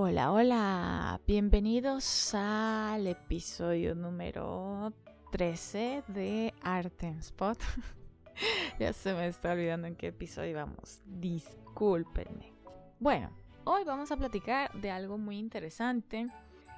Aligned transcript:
Hola, 0.00 0.30
hola, 0.30 1.20
bienvenidos 1.26 2.32
al 2.32 3.08
episodio 3.08 3.96
número 3.96 4.92
13 5.32 6.04
de 6.06 6.54
Art 6.62 7.02
Spot. 7.02 7.58
ya 8.78 8.92
se 8.92 9.12
me 9.12 9.26
está 9.26 9.50
olvidando 9.50 9.88
en 9.88 9.96
qué 9.96 10.06
episodio 10.06 10.54
vamos, 10.54 11.02
discúlpenme. 11.04 12.52
Bueno, 13.00 13.32
hoy 13.64 13.82
vamos 13.82 14.12
a 14.12 14.16
platicar 14.16 14.70
de 14.72 14.92
algo 14.92 15.18
muy 15.18 15.36
interesante 15.36 16.28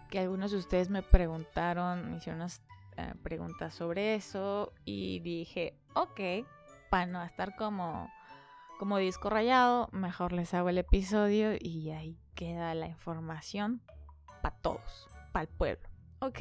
que 0.09 0.21
algunos 0.21 0.53
de 0.53 0.57
ustedes 0.57 0.89
me 0.89 1.03
preguntaron, 1.03 2.13
me 2.13 2.17
hicieron 2.17 2.41
unas 2.41 2.63
eh, 2.97 3.13
preguntas 3.23 3.75
sobre 3.75 4.15
eso 4.15 4.73
y 4.87 5.21
dije, 5.21 5.79
ok, 5.93 6.47
para 6.89 7.05
no 7.05 7.23
estar 7.23 7.55
como, 7.55 8.11
como 8.79 8.97
disco 8.97 9.29
rayado, 9.29 9.91
mejor 9.93 10.33
les 10.33 10.55
hago 10.55 10.71
el 10.71 10.79
episodio 10.79 11.53
y 11.61 11.91
ahí 11.91 12.17
queda 12.41 12.75
la 12.75 12.87
información 12.87 13.83
para 14.41 14.57
todos, 14.57 15.09
para 15.31 15.43
el 15.43 15.49
pueblo. 15.49 15.87
Ok. 16.21 16.41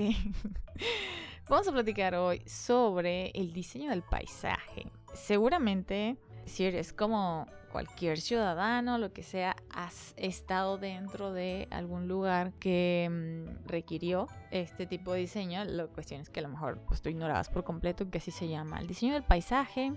Vamos 1.49 1.67
a 1.67 1.73
platicar 1.73 2.15
hoy 2.15 2.41
sobre 2.47 3.31
el 3.31 3.51
diseño 3.51 3.89
del 3.89 4.01
paisaje. 4.01 4.89
Seguramente, 5.13 6.15
si 6.45 6.63
eres 6.63 6.93
como 6.93 7.47
cualquier 7.69 8.21
ciudadano, 8.21 8.97
lo 8.97 9.11
que 9.11 9.23
sea, 9.23 9.57
has 9.71 10.13
estado 10.15 10.77
dentro 10.77 11.33
de 11.33 11.67
algún 11.69 12.07
lugar 12.07 12.53
que 12.53 13.09
mm, 13.11 13.67
requirió 13.67 14.29
este 14.51 14.85
tipo 14.85 15.11
de 15.11 15.19
diseño. 15.19 15.65
La 15.65 15.87
cuestión 15.87 16.21
es 16.21 16.29
que 16.29 16.39
a 16.39 16.43
lo 16.43 16.49
mejor 16.49 16.79
pues, 16.87 17.01
tú 17.01 17.09
ignorabas 17.09 17.49
por 17.49 17.65
completo 17.65 18.09
que 18.09 18.19
así 18.19 18.31
se 18.31 18.47
llama. 18.47 18.79
El 18.79 18.87
diseño 18.87 19.15
del 19.15 19.23
paisaje 19.23 19.91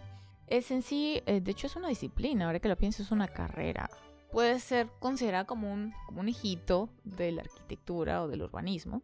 es 0.49 0.73
en 0.73 0.83
sí, 0.83 1.23
eh, 1.27 1.41
de 1.41 1.51
hecho 1.53 1.69
es 1.69 1.77
una 1.77 1.87
disciplina, 1.87 2.47
ahora 2.47 2.59
que 2.59 2.69
lo 2.69 2.77
pienso 2.77 3.05
es 3.05 3.13
una 3.13 3.29
carrera 3.29 3.89
puede 4.33 4.59
ser 4.59 4.89
considerada 4.99 5.45
como 5.45 5.73
un, 5.73 5.93
como 6.07 6.21
un 6.21 6.29
hijito 6.29 6.89
de 7.05 7.33
la 7.33 7.43
arquitectura 7.43 8.23
o 8.23 8.29
del 8.29 8.43
urbanismo, 8.43 9.03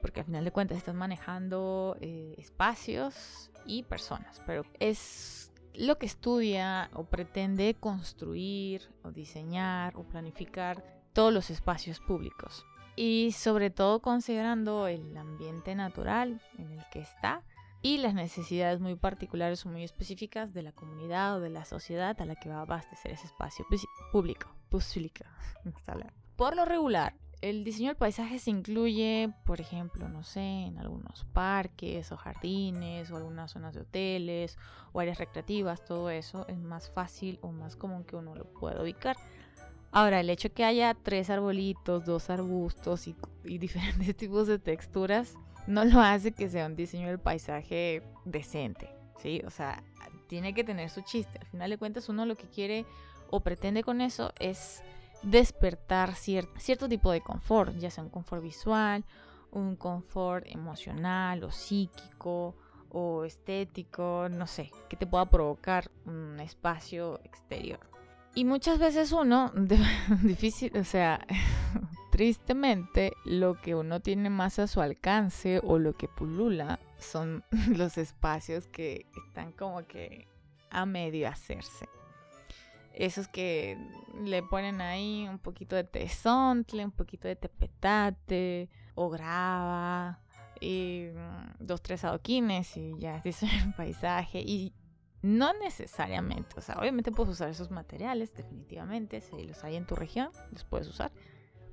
porque 0.00 0.20
al 0.20 0.26
final 0.26 0.44
de 0.44 0.50
cuentas 0.50 0.78
estás 0.78 0.94
manejando 0.94 1.96
eh, 2.00 2.34
espacios 2.38 3.50
y 3.66 3.82
personas, 3.82 4.42
pero 4.46 4.64
es 4.80 5.52
lo 5.74 5.98
que 5.98 6.06
estudia 6.06 6.90
o 6.94 7.04
pretende 7.04 7.74
construir 7.78 8.90
o 9.04 9.12
diseñar 9.12 9.96
o 9.96 10.02
planificar 10.02 10.82
todos 11.12 11.32
los 11.32 11.50
espacios 11.50 12.00
públicos. 12.00 12.64
Y 12.96 13.32
sobre 13.32 13.70
todo 13.70 14.00
considerando 14.00 14.88
el 14.88 15.16
ambiente 15.16 15.74
natural 15.74 16.40
en 16.58 16.72
el 16.72 16.82
que 16.90 17.00
está 17.00 17.44
y 17.82 17.98
las 17.98 18.14
necesidades 18.14 18.80
muy 18.80 18.94
particulares 18.94 19.64
o 19.64 19.68
muy 19.68 19.84
específicas 19.84 20.52
de 20.52 20.62
la 20.62 20.72
comunidad 20.72 21.36
o 21.36 21.40
de 21.40 21.50
la 21.50 21.64
sociedad 21.64 22.20
a 22.20 22.24
la 22.26 22.34
que 22.34 22.48
va 22.48 22.56
a 22.56 22.62
abastecer 22.62 23.12
ese 23.12 23.26
espacio 23.26 23.66
público. 24.12 24.54
Por 26.36 26.56
lo 26.56 26.64
regular, 26.64 27.14
el 27.40 27.64
diseño 27.64 27.88
del 27.88 27.96
paisaje 27.96 28.38
se 28.38 28.50
incluye, 28.50 29.32
por 29.46 29.60
ejemplo, 29.60 30.08
no 30.08 30.22
sé, 30.22 30.40
en 30.40 30.78
algunos 30.78 31.24
parques 31.32 32.12
o 32.12 32.16
jardines 32.16 33.10
o 33.10 33.16
algunas 33.16 33.50
zonas 33.50 33.74
de 33.74 33.80
hoteles 33.80 34.58
o 34.92 35.00
áreas 35.00 35.18
recreativas, 35.18 35.84
todo 35.84 36.10
eso 36.10 36.46
es 36.48 36.58
más 36.58 36.90
fácil 36.90 37.38
o 37.42 37.50
más 37.50 37.76
común 37.76 38.04
que 38.04 38.16
uno 38.16 38.34
lo 38.34 38.44
pueda 38.44 38.82
ubicar. 38.82 39.16
Ahora, 39.90 40.20
el 40.20 40.30
hecho 40.30 40.52
que 40.52 40.64
haya 40.64 40.94
tres 40.94 41.30
arbolitos, 41.30 42.04
dos 42.04 42.30
arbustos 42.30 43.08
y, 43.08 43.16
y 43.44 43.58
diferentes 43.58 44.16
tipos 44.16 44.46
de 44.46 44.58
texturas 44.58 45.34
no 45.70 45.84
lo 45.84 46.00
hace 46.00 46.32
que 46.32 46.48
sea 46.48 46.66
un 46.66 46.76
diseño 46.76 47.06
del 47.08 47.20
paisaje 47.20 48.02
decente, 48.24 48.90
¿sí? 49.18 49.40
O 49.46 49.50
sea, 49.50 49.82
tiene 50.26 50.52
que 50.52 50.64
tener 50.64 50.90
su 50.90 51.02
chiste. 51.02 51.38
Al 51.40 51.46
final 51.46 51.70
de 51.70 51.78
cuentas, 51.78 52.08
uno 52.08 52.26
lo 52.26 52.36
que 52.36 52.48
quiere 52.48 52.84
o 53.30 53.40
pretende 53.40 53.82
con 53.82 54.00
eso 54.00 54.32
es 54.38 54.82
despertar 55.22 56.14
cierto 56.14 56.88
tipo 56.88 57.12
de 57.12 57.20
confort, 57.20 57.76
ya 57.76 57.90
sea 57.90 58.04
un 58.04 58.10
confort 58.10 58.42
visual, 58.42 59.04
un 59.52 59.76
confort 59.76 60.46
emocional 60.46 61.44
o 61.44 61.50
psíquico 61.50 62.56
o 62.90 63.24
estético, 63.24 64.28
no 64.30 64.46
sé, 64.46 64.70
que 64.88 64.96
te 64.96 65.06
pueda 65.06 65.26
provocar 65.26 65.90
un 66.06 66.40
espacio 66.40 67.20
exterior. 67.24 67.78
Y 68.34 68.44
muchas 68.44 68.78
veces 68.78 69.12
uno, 69.12 69.52
difícil, 70.22 70.76
o 70.76 70.84
sea, 70.84 71.24
tristemente, 72.20 73.14
lo 73.24 73.54
que 73.54 73.74
uno 73.74 74.00
tiene 74.00 74.28
más 74.28 74.58
a 74.58 74.66
su 74.66 74.82
alcance 74.82 75.58
o 75.64 75.78
lo 75.78 75.94
que 75.94 76.06
pulula 76.06 76.78
son 76.98 77.42
los 77.74 77.96
espacios 77.96 78.66
que 78.66 79.06
están 79.26 79.52
como 79.52 79.86
que 79.86 80.28
a 80.68 80.84
medio 80.84 81.26
hacerse. 81.28 81.88
Esos 82.92 83.26
que 83.26 83.78
le 84.22 84.42
ponen 84.42 84.82
ahí 84.82 85.26
un 85.30 85.38
poquito 85.38 85.76
de 85.76 85.84
tesontle, 85.84 86.84
un 86.84 86.90
poquito 86.90 87.26
de 87.26 87.36
tepetate 87.36 88.68
o 88.96 89.08
grava 89.08 90.20
y 90.60 91.06
mm, 91.14 91.64
dos, 91.64 91.80
tres 91.80 92.04
adoquines 92.04 92.76
y 92.76 92.98
ya 92.98 93.22
es 93.24 93.42
el 93.42 93.72
paisaje 93.74 94.40
y 94.40 94.74
no 95.22 95.54
necesariamente, 95.54 96.54
o 96.58 96.60
sea, 96.60 96.76
obviamente 96.78 97.12
puedes 97.12 97.32
usar 97.32 97.48
esos 97.48 97.70
materiales, 97.70 98.34
definitivamente, 98.34 99.22
si 99.22 99.42
los 99.44 99.64
hay 99.64 99.76
en 99.76 99.86
tu 99.86 99.94
región, 99.94 100.30
los 100.52 100.64
puedes 100.64 100.86
usar, 100.88 101.12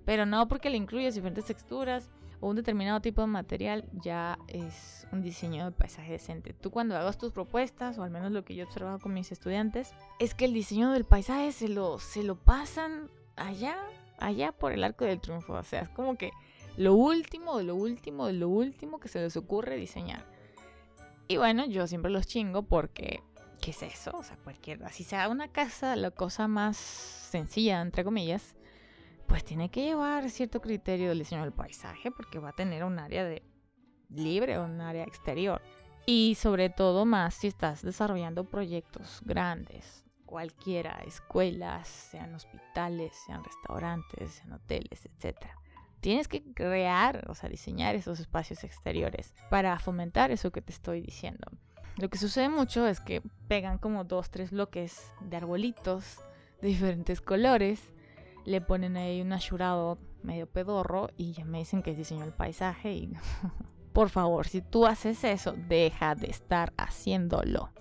pero 0.07 0.25
no 0.25 0.47
porque 0.47 0.69
le 0.69 0.78
incluyes 0.78 1.16
diferentes 1.16 1.44
texturas, 1.44 2.09
o 2.40 2.47
un 2.47 2.56
determinado 2.56 3.01
tipo 3.01 3.19
de 3.19 3.28
material 3.28 3.84
ya 3.91 4.40
es 4.47 5.06
un 5.12 5.22
diseño 5.22 5.66
de 5.66 5.72
paisaje 5.73 6.13
decente. 6.13 6.53
Tú 6.53 6.72
cuando 6.72 6.95
hagas 6.95 7.18
tus 7.18 7.34
propuestas, 7.34 7.97
o 7.97 8.03
al 8.03 8.09
menos 8.09 8.31
lo 8.31 8.46
que 8.46 8.56
yo 8.56 8.63
he 8.63 8.67
observado 8.67 9.00
con 9.00 9.13
mis 9.13 9.34
estudiantes, 9.34 9.94
es 10.19 10.34
que 10.34 10.46
el 10.46 10.53
diseño 10.53 10.94
del 10.94 11.03
paisaje 11.03 11.51
se 11.51 11.67
lo, 11.67 12.00
se 12.00 12.23
lo 12.23 12.38
pasan 12.38 13.12
allá, 13.35 13.75
allá 14.17 14.53
por 14.53 14.72
el 14.72 14.85
arco 14.85 15.03
del 15.03 15.19
triunfo. 15.19 15.51
O 15.51 15.63
sea, 15.63 15.81
es 15.81 15.90
como 15.90 16.16
que 16.16 16.31
lo 16.78 16.94
último, 16.94 17.59
lo 17.59 17.75
último, 17.75 18.29
lo 18.29 18.47
último 18.47 19.01
que 19.01 19.09
se 19.09 19.19
les 19.19 19.35
ocurre 19.35 19.75
diseñar. 19.75 20.23
Y 21.28 21.35
bueno, 21.35 21.66
yo 21.66 21.85
siempre 21.85 22.12
los 22.12 22.28
chingo 22.28 22.62
porque, 22.62 23.22
¿qué 23.59 23.72
es 23.72 23.84
eso? 23.84 24.12
O 24.13 24.23
sea, 24.23 24.38
cualquier, 24.38 24.85
así 24.85 25.03
sea 25.03 25.28
una 25.28 25.50
casa, 25.50 25.97
la 25.97 26.12
cosa 26.12 26.47
más 26.47 26.78
sencilla, 26.78 27.81
entre 27.81 28.06
comillas, 28.06 28.56
pues 29.28 29.44
tiene 29.44 29.70
que 29.70 29.84
llevar 29.84 30.30
cierto 30.30 30.62
criterio 30.62 31.10
del 31.10 31.20
diseño 31.20 31.42
del 31.42 31.52
paisaje 31.52 32.12
porque 32.12 32.40
va 32.40 32.50
a 32.50 32.56
tener 32.56 32.84
un 32.84 32.98
área 32.98 33.24
de 33.26 33.44
libre 34.10 34.58
o 34.58 34.66
un 34.66 34.82
área 34.82 35.04
exterior. 35.04 35.62
Y 36.06 36.36
sobre 36.36 36.70
todo 36.70 37.06
más 37.06 37.36
si 37.36 37.48
estás 37.48 37.82
desarrollando 37.82 38.46
proyectos 38.46 39.22
grandes, 39.26 40.06
cualquiera, 40.26 41.02
escuelas, 41.06 41.88
sean 41.88 42.34
hospitales, 42.34 43.14
sean 43.26 43.44
restaurantes, 43.44 44.32
sean 44.32 44.54
hoteles, 44.54 45.06
etc. 45.06 45.38
Tienes 46.00 46.30
que 46.30 46.44
crear, 46.54 47.26
o 47.30 47.36
sea, 47.36 47.50
diseñar 47.50 47.96
esos 47.96 48.22
espacios 48.22 48.64
exteriores 48.64 49.34
para 49.50 49.78
fomentar 49.80 50.32
eso 50.32 50.52
que 50.52 50.62
te 50.62 50.72
estoy 50.72 51.02
diciendo. 51.02 51.48
Lo 51.98 52.09
que 52.09 52.18
sucede 52.18 52.48
mucho 52.48 52.88
es 52.88 53.02
que 53.02 53.22
pegan 53.50 53.78
como 53.78 54.06
dos, 54.06 54.30
tres 54.30 54.52
bloques 54.52 55.12
de 55.20 55.36
arbolitos 55.36 56.20
de 56.62 56.70
diferentes 56.70 57.20
colores 57.20 57.82
le 58.47 58.62
ponen 58.62 58.96
ahí 58.96 59.22
un 59.22 59.34
ashurado 59.34 59.97
medio 60.24 60.47
pedorro 60.47 61.09
y 61.18 61.34
ya 61.34 61.44
me 61.44 61.59
dicen 61.59 61.84
que 61.84 61.91
es 61.91 61.97
diseño 61.97 62.22
del 62.22 62.34
paisaje 62.34 62.94
y 62.94 63.12
por 63.94 64.09
favor, 64.09 64.47
si 64.47 64.62
tú 64.62 64.85
haces 64.85 65.25
eso, 65.25 65.53
deja 65.68 66.16
de 66.16 66.28
estar 66.28 66.72
haciéndolo. 66.78 67.72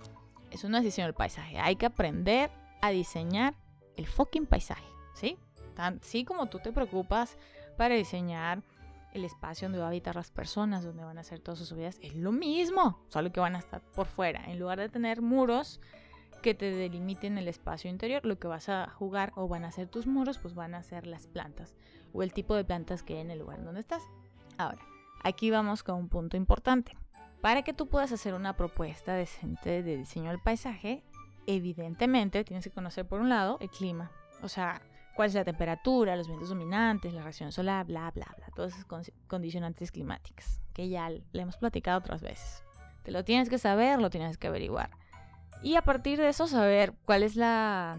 Eso 0.50 0.68
no 0.68 0.78
es 0.78 0.82
diseño 0.82 1.06
del 1.06 1.14
paisaje, 1.14 1.60
hay 1.60 1.76
que 1.76 1.86
aprender 1.86 2.50
a 2.82 2.90
diseñar 2.90 3.54
el 3.96 4.06
fucking 4.06 4.46
paisaje, 4.46 4.88
¿sí? 5.14 5.38
Tan, 5.74 6.00
sí 6.02 6.24
como 6.24 6.46
tú 6.46 6.58
te 6.58 6.72
preocupas 6.72 7.38
para 7.76 7.94
diseñar 7.94 8.60
el 9.14 9.24
espacio 9.24 9.66
donde 9.66 9.78
va 9.78 9.84
a 9.84 9.88
habitar 9.88 10.16
las 10.16 10.32
personas, 10.32 10.82
donde 10.82 11.04
van 11.04 11.18
a 11.18 11.20
hacer 11.20 11.38
todas 11.38 11.60
sus 11.60 11.72
vidas, 11.74 11.96
es 12.02 12.16
lo 12.16 12.32
mismo, 12.32 13.04
solo 13.08 13.30
que 13.30 13.38
van 13.38 13.54
a 13.54 13.60
estar 13.60 13.82
por 13.82 14.06
fuera. 14.06 14.44
En 14.46 14.58
lugar 14.58 14.80
de 14.80 14.88
tener 14.88 15.22
muros, 15.22 15.80
que 16.42 16.54
te 16.54 16.70
delimiten 16.70 17.38
el 17.38 17.48
espacio 17.48 17.90
interior, 17.90 18.24
lo 18.24 18.38
que 18.38 18.48
vas 18.48 18.68
a 18.68 18.88
jugar 18.88 19.32
o 19.36 19.48
van 19.48 19.64
a 19.64 19.70
ser 19.70 19.88
tus 19.88 20.06
muros, 20.06 20.38
pues 20.38 20.54
van 20.54 20.74
a 20.74 20.82
ser 20.82 21.06
las 21.06 21.26
plantas 21.26 21.74
o 22.12 22.22
el 22.22 22.32
tipo 22.32 22.54
de 22.54 22.64
plantas 22.64 23.02
que 23.02 23.14
hay 23.14 23.20
en 23.20 23.30
el 23.30 23.40
lugar 23.40 23.64
donde 23.64 23.80
estás. 23.80 24.02
Ahora, 24.58 24.80
aquí 25.22 25.50
vamos 25.50 25.82
con 25.82 25.96
un 25.96 26.08
punto 26.08 26.36
importante. 26.36 26.96
Para 27.40 27.62
que 27.62 27.72
tú 27.72 27.88
puedas 27.88 28.12
hacer 28.12 28.34
una 28.34 28.56
propuesta 28.56 29.14
decente 29.14 29.82
de 29.82 29.96
diseño 29.96 30.30
del 30.30 30.40
paisaje, 30.40 31.04
evidentemente 31.46 32.44
tienes 32.44 32.64
que 32.64 32.70
conocer 32.70 33.06
por 33.06 33.20
un 33.20 33.28
lado 33.28 33.58
el 33.60 33.70
clima, 33.70 34.10
o 34.42 34.48
sea, 34.48 34.80
cuál 35.14 35.28
es 35.28 35.34
la 35.34 35.44
temperatura, 35.44 36.16
los 36.16 36.28
vientos 36.28 36.48
dominantes, 36.48 37.12
la 37.12 37.20
radiación 37.20 37.52
solar, 37.52 37.86
bla, 37.86 38.10
bla, 38.10 38.26
bla, 38.36 38.46
todas 38.54 38.74
esas 38.74 39.12
condicionantes 39.26 39.92
climáticas, 39.92 40.60
que 40.72 40.88
ya 40.88 41.08
le 41.08 41.22
hemos 41.32 41.56
platicado 41.56 41.98
otras 41.98 42.20
veces. 42.20 42.62
Te 43.02 43.12
lo 43.12 43.24
tienes 43.24 43.48
que 43.48 43.58
saber, 43.58 44.00
lo 44.00 44.10
tienes 44.10 44.36
que 44.36 44.48
averiguar. 44.48 44.90
Y 45.62 45.76
a 45.76 45.82
partir 45.82 46.18
de 46.18 46.28
eso 46.28 46.46
saber 46.46 46.94
cuál 47.04 47.22
es 47.22 47.36
la 47.36 47.98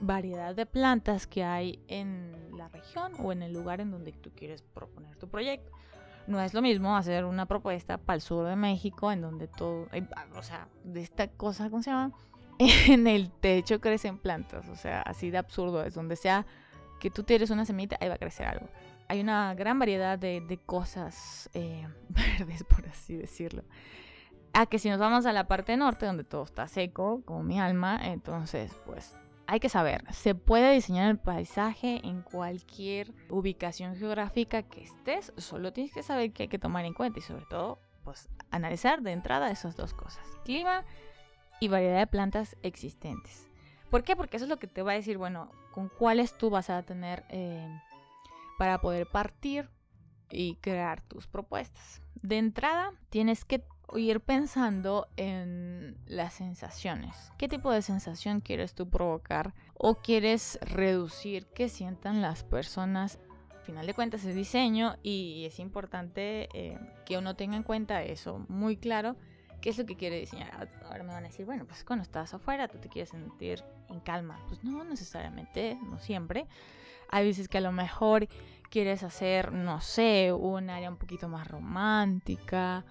variedad 0.00 0.54
de 0.54 0.66
plantas 0.66 1.26
que 1.26 1.44
hay 1.44 1.80
en 1.88 2.56
la 2.56 2.68
región 2.68 3.12
o 3.18 3.32
en 3.32 3.42
el 3.42 3.52
lugar 3.52 3.80
en 3.80 3.90
donde 3.90 4.12
tú 4.12 4.30
quieres 4.34 4.62
proponer 4.62 5.16
tu 5.16 5.28
proyecto. 5.28 5.70
No 6.26 6.40
es 6.40 6.54
lo 6.54 6.62
mismo 6.62 6.96
hacer 6.96 7.24
una 7.24 7.46
propuesta 7.46 7.98
para 7.98 8.16
el 8.16 8.20
sur 8.20 8.46
de 8.46 8.56
México 8.56 9.12
en 9.12 9.20
donde 9.20 9.46
todo, 9.46 9.88
o 10.36 10.42
sea, 10.42 10.68
de 10.84 11.00
esta 11.00 11.28
cosa, 11.28 11.70
¿cómo 11.70 11.82
se 11.82 11.90
llama? 11.90 12.12
En 12.58 13.06
el 13.06 13.30
techo 13.30 13.80
crecen 13.80 14.18
plantas, 14.18 14.68
o 14.68 14.76
sea, 14.76 15.02
así 15.02 15.30
de 15.30 15.38
absurdo 15.38 15.84
es, 15.84 15.94
donde 15.94 16.16
sea 16.16 16.46
que 17.00 17.10
tú 17.10 17.22
tienes 17.22 17.50
una 17.50 17.64
semita, 17.64 17.96
ahí 18.00 18.08
va 18.08 18.14
a 18.14 18.18
crecer 18.18 18.46
algo. 18.46 18.66
hay 19.08 19.20
una 19.20 19.54
gran 19.54 19.78
variedad 19.78 20.18
de, 20.18 20.58
cosas 20.64 21.48
eh, 21.54 21.86
verdes, 22.08 22.64
por 22.64 22.86
así 22.88 23.16
decirlo. 23.16 23.62
A 24.58 24.64
que 24.64 24.78
si 24.78 24.88
nos 24.88 24.98
vamos 24.98 25.26
a 25.26 25.34
la 25.34 25.48
parte 25.48 25.76
norte, 25.76 26.06
donde 26.06 26.24
todo 26.24 26.42
está 26.42 26.66
seco, 26.66 27.20
como 27.26 27.42
mi 27.42 27.60
alma, 27.60 28.00
entonces, 28.02 28.72
pues 28.86 29.14
hay 29.46 29.60
que 29.60 29.68
saber, 29.68 30.02
se 30.14 30.34
puede 30.34 30.72
diseñar 30.72 31.10
el 31.10 31.18
paisaje 31.18 32.00
en 32.02 32.22
cualquier 32.22 33.12
ubicación 33.28 33.96
geográfica 33.96 34.62
que 34.62 34.84
estés, 34.84 35.34
solo 35.36 35.74
tienes 35.74 35.92
que 35.92 36.02
saber 36.02 36.32
qué 36.32 36.44
hay 36.44 36.48
que 36.48 36.58
tomar 36.58 36.86
en 36.86 36.94
cuenta 36.94 37.18
y 37.18 37.22
sobre 37.22 37.44
todo, 37.44 37.78
pues 38.02 38.30
analizar 38.50 39.02
de 39.02 39.12
entrada 39.12 39.50
esas 39.50 39.76
dos 39.76 39.92
cosas, 39.92 40.26
clima 40.46 40.86
y 41.60 41.68
variedad 41.68 41.98
de 41.98 42.06
plantas 42.06 42.56
existentes. 42.62 43.50
¿Por 43.90 44.04
qué? 44.04 44.16
Porque 44.16 44.38
eso 44.38 44.46
es 44.46 44.48
lo 44.48 44.58
que 44.58 44.68
te 44.68 44.80
va 44.80 44.92
a 44.92 44.94
decir, 44.94 45.18
bueno, 45.18 45.50
con 45.70 45.90
cuáles 45.90 46.32
tú 46.38 46.48
vas 46.48 46.70
a 46.70 46.82
tener 46.82 47.26
eh, 47.28 47.68
para 48.56 48.80
poder 48.80 49.06
partir 49.06 49.68
y 50.30 50.54
crear 50.56 51.02
tus 51.02 51.26
propuestas. 51.26 52.00
De 52.22 52.38
entrada, 52.38 52.94
tienes 53.10 53.44
que 53.44 53.62
ir 53.94 54.20
pensando 54.20 55.08
en 55.16 55.96
las 56.06 56.34
sensaciones. 56.34 57.14
¿Qué 57.38 57.48
tipo 57.48 57.70
de 57.70 57.82
sensación 57.82 58.40
quieres 58.40 58.74
tú 58.74 58.88
provocar 58.88 59.54
o 59.74 59.96
quieres 59.96 60.58
reducir 60.62 61.46
que 61.46 61.68
sientan 61.68 62.22
las 62.22 62.42
personas? 62.42 63.18
Al 63.50 63.62
final 63.62 63.86
de 63.86 63.94
cuentas 63.94 64.24
es 64.24 64.34
diseño 64.34 64.96
y 65.02 65.44
es 65.46 65.58
importante 65.58 66.48
eh, 66.54 66.78
que 67.04 67.18
uno 67.18 67.36
tenga 67.36 67.56
en 67.56 67.62
cuenta 67.62 68.02
eso 68.02 68.44
muy 68.48 68.76
claro. 68.76 69.16
¿Qué 69.60 69.70
es 69.70 69.78
lo 69.78 69.86
que 69.86 69.96
quiere 69.96 70.20
diseñar? 70.20 70.68
Ahora 70.84 71.02
me 71.02 71.12
van 71.12 71.24
a 71.24 71.28
decir, 71.28 71.46
bueno, 71.46 71.64
pues 71.66 71.82
cuando 71.82 72.02
estás 72.02 72.34
afuera 72.34 72.68
tú 72.68 72.78
te 72.78 72.88
quieres 72.88 73.10
sentir 73.10 73.64
en 73.88 74.00
calma. 74.00 74.40
Pues 74.48 74.62
no 74.62 74.84
necesariamente, 74.84 75.78
no 75.82 75.98
siempre. 75.98 76.46
Hay 77.08 77.24
veces 77.24 77.48
que 77.48 77.58
a 77.58 77.62
lo 77.62 77.72
mejor 77.72 78.28
quieres 78.68 79.02
hacer, 79.02 79.52
no 79.52 79.80
sé, 79.80 80.32
un 80.32 80.70
área 80.70 80.90
un 80.90 80.96
poquito 80.96 81.28
más 81.28 81.48
romántica 81.48 82.84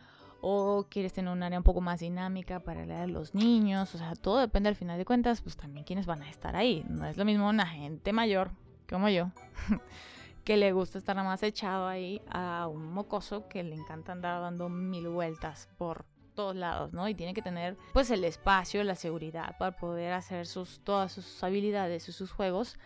o 0.47 0.85
quieres 0.91 1.11
tener 1.11 1.33
un 1.33 1.41
área 1.41 1.57
un 1.57 1.63
poco 1.63 1.81
más 1.81 2.01
dinámica 2.01 2.59
para 2.59 2.85
leer 2.85 3.01
a 3.01 3.07
los 3.07 3.33
niños, 3.33 3.95
o 3.95 3.97
sea, 3.97 4.13
todo 4.13 4.37
depende 4.37 4.69
al 4.69 4.75
final 4.75 4.95
de 4.95 5.03
cuentas, 5.03 5.41
pues 5.41 5.57
también 5.57 5.85
quiénes 5.85 6.05
van 6.05 6.21
a 6.21 6.29
estar 6.29 6.55
ahí. 6.55 6.85
No 6.87 7.07
es 7.07 7.17
lo 7.17 7.25
mismo 7.25 7.49
una 7.49 7.65
gente 7.65 8.13
mayor 8.13 8.51
como 8.87 9.09
yo, 9.09 9.31
que 10.43 10.55
le 10.55 10.71
gusta 10.71 10.99
estar 10.99 11.15
más 11.15 11.41
echado 11.41 11.87
ahí 11.87 12.21
a 12.29 12.67
un 12.67 12.93
mocoso 12.93 13.47
que 13.47 13.63
le 13.63 13.73
encanta 13.73 14.11
andar 14.11 14.39
dando 14.39 14.69
mil 14.69 15.09
vueltas 15.09 15.67
por 15.79 16.05
todos 16.35 16.55
lados, 16.55 16.93
¿no? 16.93 17.09
Y 17.09 17.15
tiene 17.15 17.33
que 17.33 17.41
tener 17.41 17.75
pues 17.91 18.11
el 18.11 18.23
espacio, 18.23 18.83
la 18.83 18.93
seguridad 18.93 19.57
para 19.57 19.75
poder 19.75 20.13
hacer 20.13 20.45
sus, 20.45 20.79
todas 20.81 21.11
sus 21.11 21.43
habilidades 21.43 22.07
y 22.07 22.11
sus 22.11 22.31
juegos 22.31 22.77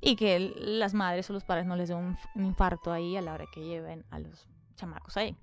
y 0.00 0.14
que 0.14 0.38
las 0.38 0.94
madres 0.94 1.28
o 1.28 1.32
los 1.32 1.42
padres 1.42 1.66
no 1.66 1.74
les 1.74 1.88
den 1.88 2.16
un 2.36 2.44
infarto 2.44 2.92
ahí 2.92 3.16
a 3.16 3.20
la 3.20 3.34
hora 3.34 3.46
que 3.52 3.64
lleven 3.64 4.04
a 4.10 4.20
los 4.20 4.46
chamacos 4.76 5.16
ahí. 5.16 5.36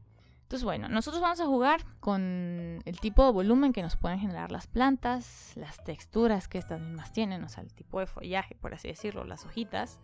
Entonces, 0.48 0.64
bueno, 0.64 0.88
nosotros 0.88 1.22
vamos 1.22 1.42
a 1.42 1.46
jugar 1.46 1.82
con 2.00 2.82
el 2.86 3.00
tipo 3.02 3.26
de 3.26 3.34
volumen 3.34 3.74
que 3.74 3.82
nos 3.82 3.98
pueden 3.98 4.18
generar 4.18 4.50
las 4.50 4.66
plantas, 4.66 5.52
las 5.58 5.84
texturas 5.84 6.48
que 6.48 6.58
estas 6.58 6.80
mismas 6.80 7.12
tienen, 7.12 7.44
o 7.44 7.50
sea, 7.50 7.66
el 7.66 7.74
tipo 7.74 8.00
de 8.00 8.06
follaje, 8.06 8.56
por 8.56 8.74
así 8.74 8.88
decirlo, 8.88 9.26
las 9.26 9.46
hojitas 9.46 10.00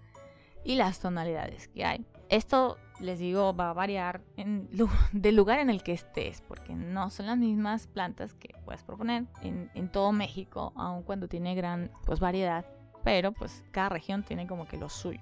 y 0.66 0.76
las 0.76 1.00
tonalidades 1.00 1.70
que 1.70 1.86
hay. 1.86 2.06
Esto, 2.28 2.78
les 3.00 3.20
digo, 3.20 3.56
va 3.56 3.70
a 3.70 3.74
variar 3.74 4.22
en, 4.36 4.68
del 5.14 5.38
lugar 5.38 5.60
en 5.60 5.70
el 5.70 5.82
que 5.82 5.94
estés, 5.94 6.42
porque 6.42 6.76
no 6.76 7.10
son 7.10 7.28
las 7.28 7.38
mismas 7.38 7.88
plantas 7.88 8.34
que 8.34 8.54
puedes 8.66 8.84
proponer 8.84 9.28
en, 9.44 9.72
en 9.74 9.90
todo 9.90 10.12
México, 10.12 10.74
aun 10.76 11.04
cuando 11.04 11.30
tiene 11.30 11.56
gran 11.56 11.90
pues, 12.06 12.20
variedad, 12.20 12.66
pero 13.06 13.32
pues 13.32 13.64
cada 13.72 13.88
región 13.88 14.24
tiene 14.24 14.46
como 14.46 14.68
que 14.68 14.76
lo 14.76 14.90
suyo. 14.90 15.22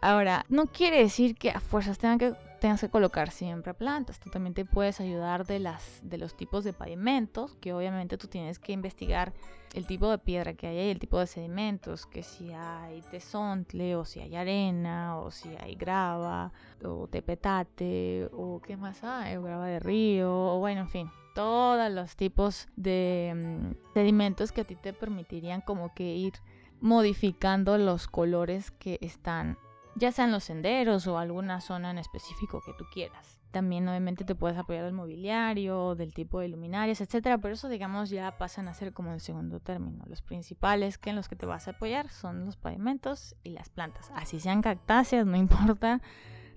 Ahora, 0.00 0.44
no 0.48 0.66
quiere 0.66 0.98
decir 0.98 1.36
que 1.36 1.50
a 1.50 1.60
fuerzas 1.60 1.98
tengan 1.98 2.18
que, 2.18 2.34
tengas 2.64 2.80
que 2.80 2.88
colocar 2.88 3.30
siempre 3.30 3.74
plantas. 3.74 4.18
Tú 4.18 4.30
también 4.30 4.54
te 4.54 4.64
puedes 4.64 4.98
ayudar 4.98 5.44
de, 5.44 5.58
las, 5.58 6.00
de 6.02 6.16
los 6.16 6.34
tipos 6.34 6.64
de 6.64 6.72
pavimentos, 6.72 7.56
que 7.56 7.74
obviamente 7.74 8.16
tú 8.16 8.26
tienes 8.26 8.58
que 8.58 8.72
investigar 8.72 9.34
el 9.74 9.86
tipo 9.86 10.08
de 10.08 10.16
piedra 10.16 10.54
que 10.54 10.68
hay 10.68 10.88
el 10.88 10.98
tipo 10.98 11.18
de 11.18 11.26
sedimentos, 11.26 12.06
que 12.06 12.22
si 12.22 12.54
hay 12.54 13.02
tesontle, 13.10 13.96
o 13.96 14.06
si 14.06 14.20
hay 14.20 14.34
arena, 14.34 15.18
o 15.18 15.30
si 15.30 15.54
hay 15.56 15.74
grava, 15.74 16.54
o 16.82 17.06
tepetate, 17.06 18.30
o 18.32 18.62
qué 18.62 18.78
más 18.78 19.04
hay, 19.04 19.36
o 19.36 19.42
grava 19.42 19.66
de 19.66 19.78
río, 19.78 20.32
o 20.34 20.58
bueno, 20.58 20.80
en 20.80 20.88
fin, 20.88 21.10
todos 21.34 21.92
los 21.92 22.16
tipos 22.16 22.66
de 22.76 23.34
mm, 23.36 23.92
sedimentos 23.92 24.52
que 24.52 24.62
a 24.62 24.64
ti 24.64 24.74
te 24.74 24.94
permitirían 24.94 25.60
como 25.60 25.92
que 25.92 26.14
ir 26.14 26.32
modificando 26.80 27.76
los 27.76 28.08
colores 28.08 28.70
que 28.70 28.98
están 29.02 29.58
ya 29.96 30.12
sean 30.12 30.32
los 30.32 30.44
senderos 30.44 31.06
o 31.06 31.18
alguna 31.18 31.60
zona 31.60 31.90
en 31.90 31.98
específico 31.98 32.62
que 32.64 32.72
tú 32.74 32.84
quieras. 32.92 33.40
También 33.50 33.88
obviamente 33.88 34.24
te 34.24 34.34
puedes 34.34 34.58
apoyar 34.58 34.84
del 34.84 34.94
mobiliario, 34.94 35.94
del 35.94 36.12
tipo 36.12 36.40
de 36.40 36.48
luminarias, 36.48 37.00
etcétera, 37.00 37.38
pero 37.38 37.54
eso 37.54 37.68
digamos 37.68 38.10
ya 38.10 38.36
pasan 38.36 38.66
a 38.66 38.74
ser 38.74 38.92
como 38.92 39.12
el 39.12 39.20
segundo 39.20 39.60
término. 39.60 40.02
Los 40.08 40.22
principales 40.22 40.98
que 40.98 41.10
en 41.10 41.16
los 41.16 41.28
que 41.28 41.36
te 41.36 41.46
vas 41.46 41.68
a 41.68 41.72
apoyar 41.72 42.08
son 42.08 42.44
los 42.46 42.56
pavimentos 42.56 43.36
y 43.44 43.50
las 43.50 43.68
plantas. 43.68 44.10
Así 44.16 44.40
sean 44.40 44.60
cactáceas, 44.60 45.24
no 45.24 45.36
importa, 45.36 46.02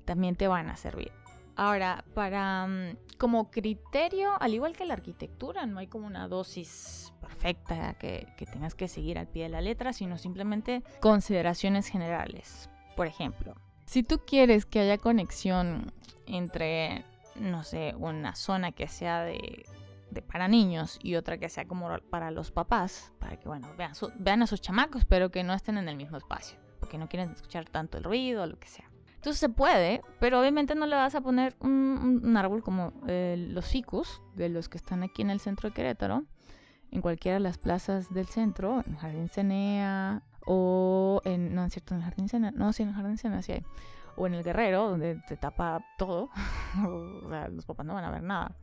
también 0.06 0.36
te 0.36 0.48
van 0.48 0.70
a 0.70 0.76
servir. 0.76 1.12
Ahora, 1.56 2.04
para 2.16 2.66
mm, 2.66 2.98
como 3.20 3.52
criterio, 3.52 4.32
al 4.42 4.56
igual 4.56 4.76
que 4.76 4.86
la 4.86 4.94
arquitectura, 4.94 5.68
no 5.68 5.78
hay 5.78 5.88
como 5.88 6.08
una 6.08 6.28
dosis 6.28 7.14
perfecta 7.22 7.94
que, 7.96 8.28
que 8.38 8.48
tengas 8.48 8.74
que 8.74 8.88
seguir 8.88 9.20
al 9.20 9.28
pie 9.28 9.44
de 9.44 9.50
la 9.50 9.62
letra, 9.62 9.94
sino 9.94 10.18
simplemente 10.18 10.84
consideraciones 11.00 11.88
generales. 11.88 12.72
Por 12.98 13.06
ejemplo, 13.06 13.54
si 13.86 14.02
tú 14.02 14.20
quieres 14.26 14.66
que 14.66 14.80
haya 14.80 14.98
conexión 14.98 15.94
entre, 16.26 17.06
no 17.36 17.64
sé, 17.64 17.94
una 17.96 18.34
zona 18.36 18.72
que 18.72 18.88
sea 18.88 19.22
de, 19.22 19.66
para 20.28 20.48
niños 20.48 20.98
y 21.04 21.14
otra 21.14 21.38
que 21.38 21.48
sea 21.48 21.66
como 21.66 21.96
para 22.10 22.32
los 22.32 22.50
papás, 22.50 23.14
para 23.20 23.38
que, 23.38 23.48
bueno, 23.48 23.68
vean, 23.78 24.42
a 24.42 24.48
sus 24.48 24.62
chamacos, 24.62 25.06
pero 25.06 25.30
que 25.30 25.44
no 25.44 25.54
estén 25.54 25.78
en 25.78 25.88
el 25.88 25.96
mismo 25.96 26.18
espacio, 26.18 26.58
porque 26.80 26.98
no 26.98 27.08
quieren 27.08 27.30
escuchar 27.30 27.66
tanto 27.70 28.00
el 28.00 28.04
ruido 28.04 28.42
o 28.42 28.48
lo 28.48 28.58
que 28.58 28.68
sea. 28.68 28.90
Entonces 29.14 29.40
se 29.40 29.50
puede, 29.50 30.02
pero 30.20 30.40
obviamente 30.40 30.74
no 30.74 30.88
le 30.88 30.96
vas 30.96 31.14
a 31.14 31.22
poner 31.22 31.56
un, 31.60 32.36
árbol 32.36 32.64
como 32.64 32.94
eh, 33.08 33.36
los 33.38 33.68
ficus, 33.68 34.24
de 34.36 34.50
los 34.50 34.70
que 34.70 34.80
están 34.80 35.04
aquí 35.04 35.22
en 35.22 35.30
el 35.30 35.40
centro 35.40 35.70
de 35.70 35.76
Querétaro, 35.76 36.24
en 36.90 37.02
cualquiera 37.02 37.36
de 37.36 37.42
las 37.42 37.60
plazas 37.60 38.12
del 38.12 38.26
centro, 38.26 38.84
en 38.88 38.96
Jardín 38.96 39.30
Cenea, 39.30 40.24
o 40.48 41.22
en, 41.26 41.54
no 41.54 41.66
es 41.66 41.74
cierto, 41.74 41.94
en 41.94 42.02
el 42.02 42.06
Jardín 42.06 42.28
no, 42.56 42.72
sí, 42.74 42.84
en 42.84 42.90
el 42.90 42.96
Jardín 42.96 43.18
sí 43.18 43.52
hay, 43.52 43.66
o 44.16 44.26
en 44.28 44.34
el 44.34 44.44
Guerrero, 44.44 44.90
donde 44.90 45.16
te 45.28 45.36
tapa 45.38 45.86
todo, 45.98 46.30
o 46.86 47.30
sea, 47.30 47.50
los 47.50 47.66
papás 47.66 47.86
no 47.86 47.94
van 47.94 48.06
a 48.06 48.12
ver 48.12 48.24
nada. 48.24 48.56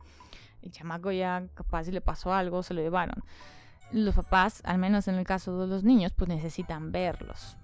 El 0.61 0.71
chamaco 0.71 1.11
ya 1.11 1.47
capaz 1.53 1.83
si 1.83 1.91
le 1.91 2.01
pasó 2.01 2.33
algo, 2.33 2.63
se 2.63 2.73
lo 2.73 2.81
llevaron. 2.81 3.23
Los 3.91 4.15
papás, 4.15 4.61
al 4.65 4.79
menos 4.79 5.07
en 5.07 5.15
el 5.15 5.25
caso 5.25 5.59
de 5.59 5.67
los 5.67 5.83
niños, 5.83 6.11
pues 6.11 6.27
necesitan 6.27 6.91
verlos. 6.91 7.55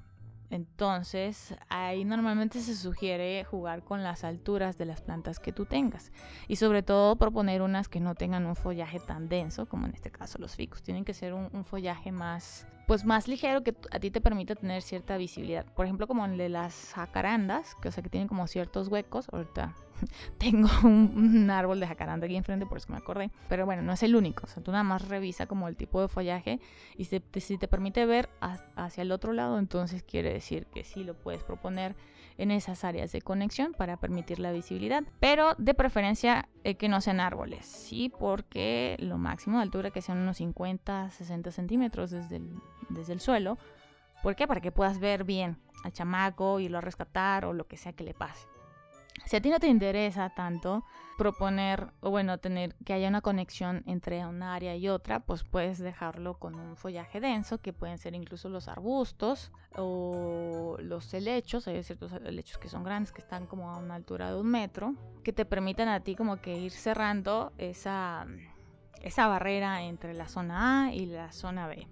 Entonces, 0.52 1.56
ahí 1.70 2.04
normalmente 2.04 2.60
se 2.60 2.76
sugiere 2.76 3.46
jugar 3.46 3.84
con 3.84 4.04
las 4.04 4.26
alturas 4.26 4.78
de 4.78 4.86
las 4.86 5.02
plantas 5.02 5.40
que 5.40 5.54
tú 5.54 5.66
tengas 5.66 6.12
y 6.50 6.58
sobre 6.58 6.84
todo 6.84 7.16
proponer 7.16 7.62
unas 7.62 7.88
que 7.88 8.02
no 8.02 8.16
tengan 8.16 8.46
un 8.46 8.58
follaje 8.58 9.00
tan 9.00 9.30
denso, 9.30 9.66
como 9.66 9.86
en 9.86 9.94
este 9.94 10.12
caso 10.12 10.40
los 10.40 10.58
ficus. 10.58 10.84
Tienen 10.84 11.06
que 11.06 11.14
ser 11.14 11.34
un, 11.34 11.64
follaje 11.64 12.12
más, 12.12 12.68
pues 12.88 13.06
más 13.06 13.28
ligero 13.28 13.64
que 13.64 13.76
a 13.92 14.00
ti 14.00 14.12
te 14.12 14.22
permita 14.22 14.56
tener 14.56 14.82
cierta 14.82 15.18
visibilidad. 15.18 15.66
Por 15.66 15.86
ejemplo, 15.86 16.08
como 16.08 16.26
el 16.26 16.38
de 16.38 16.50
las 16.50 16.94
jacarandas, 16.94 17.76
que 17.76 17.90
o 17.90 17.92
sea 17.92 18.04
que 18.04 18.10
tienen 18.10 18.28
como 18.28 18.48
ciertos 18.48 18.88
huecos. 18.88 19.28
Ahorita 19.32 19.76
tengo 20.38 20.70
un, 20.84 21.50
árbol 21.50 21.80
de 21.80 21.88
jacaranda 21.88 22.26
aquí 22.26 22.36
enfrente, 22.36 22.66
por 22.66 22.78
eso 22.78 22.92
me 22.92 22.98
acordé. 22.98 23.32
Pero 23.50 23.66
bueno, 23.66 23.82
no 23.82 23.94
es 23.94 24.04
el 24.04 24.16
único. 24.16 24.46
O 24.46 24.48
sea, 24.48 24.64
tú 24.64 24.72
nada 24.72 24.84
más 24.84 25.08
revisa 25.08 25.48
como 25.48 25.68
el 25.68 25.76
tipo 25.76 26.02
de 26.02 26.08
follaje 26.08 26.60
y 26.98 27.06
si 27.06 27.58
te 27.58 27.68
permite 27.68 28.06
ver 28.06 28.30
hacia 28.76 29.02
el 29.04 29.12
otro 29.12 29.34
lado, 29.34 29.60
entonces 29.60 30.04
quiere 30.04 30.34
decir 30.34 30.66
que 30.68 30.84
sí 30.84 31.04
lo 31.04 31.14
puedes 31.14 31.44
proponer 31.44 31.96
en 32.42 32.50
esas 32.52 32.84
áreas 32.84 33.12
de 33.12 33.22
conexión 33.22 33.74
para 33.74 33.98
permitir 33.98 34.40
la 34.40 34.52
visibilidad, 34.52 35.04
pero 35.20 35.54
de 35.60 35.74
preferencia 35.74 36.50
eh, 36.64 36.76
que 36.76 36.90
no 36.90 37.00
sean 37.00 37.20
árboles, 37.20 37.66
sí, 37.66 38.12
porque 38.20 38.98
lo 39.00 39.18
máximo 39.18 39.58
de 39.58 39.64
altura 39.64 39.92
que 39.92 40.02
sean 40.02 40.18
unos 40.18 40.38
50, 40.38 41.12
60 41.12 41.52
centímetros 41.52 42.10
desde 42.10 42.38
el, 42.38 42.52
desde 42.90 43.14
el 43.14 43.20
suelo. 43.20 43.60
¿Por 44.24 44.36
qué? 44.36 44.48
Para 44.48 44.62
que 44.62 44.72
puedas 44.72 45.00
ver 45.00 45.24
bien 45.24 45.58
al 45.84 45.94
chamaco, 45.94 46.60
irlo 46.60 46.80
a 46.80 46.82
rescatar 46.82 47.46
o 47.46 47.54
lo 47.54 47.68
que 47.68 47.78
sea 47.78 47.94
que 47.94 48.04
le 48.04 48.14
pase. 48.14 48.48
Si 49.26 49.36
a 49.36 49.42
ti 49.42 49.50
no 49.50 49.60
te 49.60 49.68
interesa 49.68 50.30
tanto 50.30 50.84
proponer 51.18 51.94
o 52.02 52.10
bueno, 52.10 52.40
tener 52.40 52.76
que 52.84 52.94
haya 52.94 53.08
una 53.08 53.22
conexión 53.22 53.84
entre 53.86 54.26
una 54.26 54.56
área 54.56 54.76
y 54.76 54.90
otra, 54.90 55.20
pues 55.20 55.44
puedes 55.44 55.80
dejarlo 55.80 56.40
con 56.40 56.56
un 56.56 56.76
follaje 56.76 57.20
denso, 57.20 57.60
que 57.60 57.74
pueden 57.74 57.98
ser 57.98 58.16
incluso 58.16 58.50
los 58.50 58.68
arbustos 58.68 59.52
o 59.78 60.78
los 60.80 61.14
helechos, 61.14 61.68
hay 61.68 61.84
ciertos 61.84 62.12
helechos 62.14 62.58
que 62.58 62.70
son 62.70 62.84
grandes, 62.84 63.12
que 63.12 63.22
están 63.22 63.46
como 63.46 63.70
a 63.72 63.78
una 63.78 63.96
altura 63.96 64.32
de 64.32 64.40
un 64.40 64.48
metro, 64.48 64.96
que 65.24 65.32
te 65.34 65.46
permiten 65.46 65.88
a 65.88 66.00
ti 66.00 66.16
como 66.16 66.38
que 66.38 66.58
ir 66.58 66.72
cerrando 66.72 67.54
esa, 67.58 68.26
esa 69.02 69.28
barrera 69.28 69.84
entre 69.84 70.14
la 70.14 70.28
zona 70.28 70.86
A 70.86 70.94
y 70.94 71.06
la 71.06 71.32
zona 71.32 71.68
B 71.68 71.88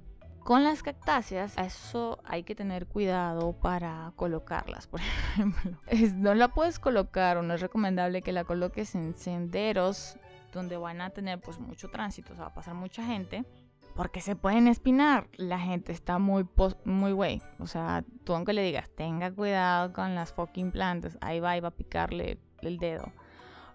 Con 0.50 0.64
las 0.64 0.82
cactáceas, 0.82 1.56
eso 1.60 2.18
hay 2.26 2.42
que 2.42 2.56
tener 2.56 2.88
cuidado 2.88 3.54
para 3.54 4.14
colocarlas, 4.16 4.88
por 4.88 5.00
ejemplo. 5.36 5.78
no 6.16 6.34
la 6.34 6.48
puedes 6.48 6.80
colocar 6.80 7.38
o 7.38 7.44
no 7.44 7.54
es 7.54 7.62
recomendable 7.62 8.24
que 8.24 8.32
la 8.32 8.44
coloques 8.44 8.96
en 8.96 9.14
senderos 9.14 10.18
donde 10.52 10.76
van 10.76 11.02
a 11.02 11.12
tener 11.12 11.40
pues 11.40 11.60
mucho 11.60 11.92
tránsito, 11.92 12.34
o 12.34 12.36
sea, 12.36 12.46
va 12.46 12.50
a 12.50 12.54
pasar 12.56 12.74
mucha 12.74 13.06
gente 13.06 13.46
porque 13.94 14.22
se 14.22 14.36
pueden 14.36 14.68
espinar. 14.68 15.30
La 15.38 15.60
gente 15.60 15.92
está 15.92 16.18
muy, 16.18 16.48
muy 16.84 17.12
güey. 17.12 17.44
O 17.60 17.68
sea, 17.68 18.04
tú 18.24 18.34
aunque 18.34 18.54
le 18.54 18.64
digas, 18.64 18.90
tenga 18.96 19.32
cuidado 19.32 19.94
con 19.94 20.16
las 20.16 20.34
fucking 20.34 20.72
plantas, 20.72 21.16
ahí 21.22 21.40
va 21.40 21.58
y 21.58 21.60
va 21.60 21.68
a 21.68 21.76
picarle 21.76 22.40
el 22.64 22.80
dedo. 22.80 23.14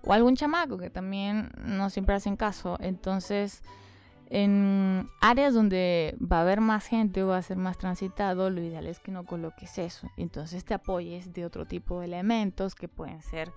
O 0.02 0.12
algún 0.12 0.34
chamaco 0.34 0.76
que 0.76 0.90
también 0.90 1.52
no 1.56 1.88
siempre 1.88 2.16
hacen 2.16 2.36
caso. 2.36 2.78
Entonces, 2.80 3.62
en 4.30 5.10
áreas 5.20 5.54
donde 5.54 6.16
va 6.20 6.38
a 6.38 6.42
haber 6.42 6.60
más 6.60 6.86
gente 6.86 7.22
o 7.22 7.28
va 7.28 7.38
a 7.38 7.42
ser 7.42 7.56
más 7.56 7.78
transitado, 7.78 8.50
lo 8.50 8.62
ideal 8.62 8.86
es 8.86 8.98
que 8.98 9.12
no 9.12 9.24
coloques 9.24 9.78
eso. 9.78 10.08
Entonces 10.16 10.64
te 10.64 10.74
apoyes 10.74 11.32
de 11.32 11.44
otro 11.44 11.64
tipo 11.64 12.00
de 12.00 12.06
elementos 12.06 12.74
que 12.74 12.88
pueden 12.88 13.22
ser 13.22 13.52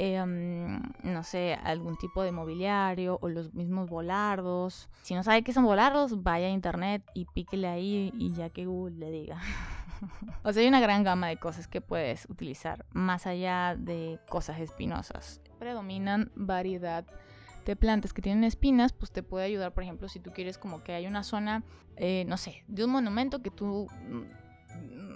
Em, 0.00 0.80
no 1.02 1.24
sé, 1.24 1.58
algún 1.64 1.96
tipo 1.96 2.22
de 2.22 2.30
mobiliario 2.30 3.18
o 3.20 3.28
los 3.28 3.52
mismos 3.52 3.90
volardos. 3.90 4.88
Si 5.02 5.12
no 5.16 5.24
sabe 5.24 5.42
qué 5.42 5.52
son 5.52 5.64
volardos, 5.64 6.22
vaya 6.22 6.46
a 6.46 6.50
internet 6.50 7.02
y 7.14 7.24
píquele 7.24 7.66
ahí 7.66 8.12
y 8.16 8.32
ya 8.32 8.48
que 8.48 8.64
Google 8.64 8.96
le 8.96 9.10
diga. 9.10 9.40
o 10.44 10.52
sea, 10.52 10.62
hay 10.62 10.68
una 10.68 10.78
gran 10.78 11.02
gama 11.02 11.26
de 11.26 11.36
cosas 11.36 11.66
que 11.66 11.80
puedes 11.80 12.30
utilizar 12.30 12.86
más 12.92 13.26
allá 13.26 13.74
de 13.76 14.20
cosas 14.28 14.60
espinosas. 14.60 15.40
Predominan 15.58 16.30
variedad 16.36 17.04
plantas 17.76 18.12
que 18.12 18.22
tienen 18.22 18.44
espinas, 18.44 18.92
pues 18.92 19.10
te 19.10 19.22
puede 19.22 19.46
ayudar, 19.46 19.72
por 19.72 19.82
ejemplo, 19.82 20.08
si 20.08 20.20
tú 20.20 20.30
quieres 20.32 20.58
como 20.58 20.82
que 20.82 20.92
hay 20.92 21.06
una 21.06 21.22
zona, 21.22 21.64
eh, 21.96 22.24
no 22.26 22.36
sé, 22.36 22.64
de 22.68 22.84
un 22.84 22.90
monumento 22.90 23.42
que 23.42 23.50
tú 23.50 23.88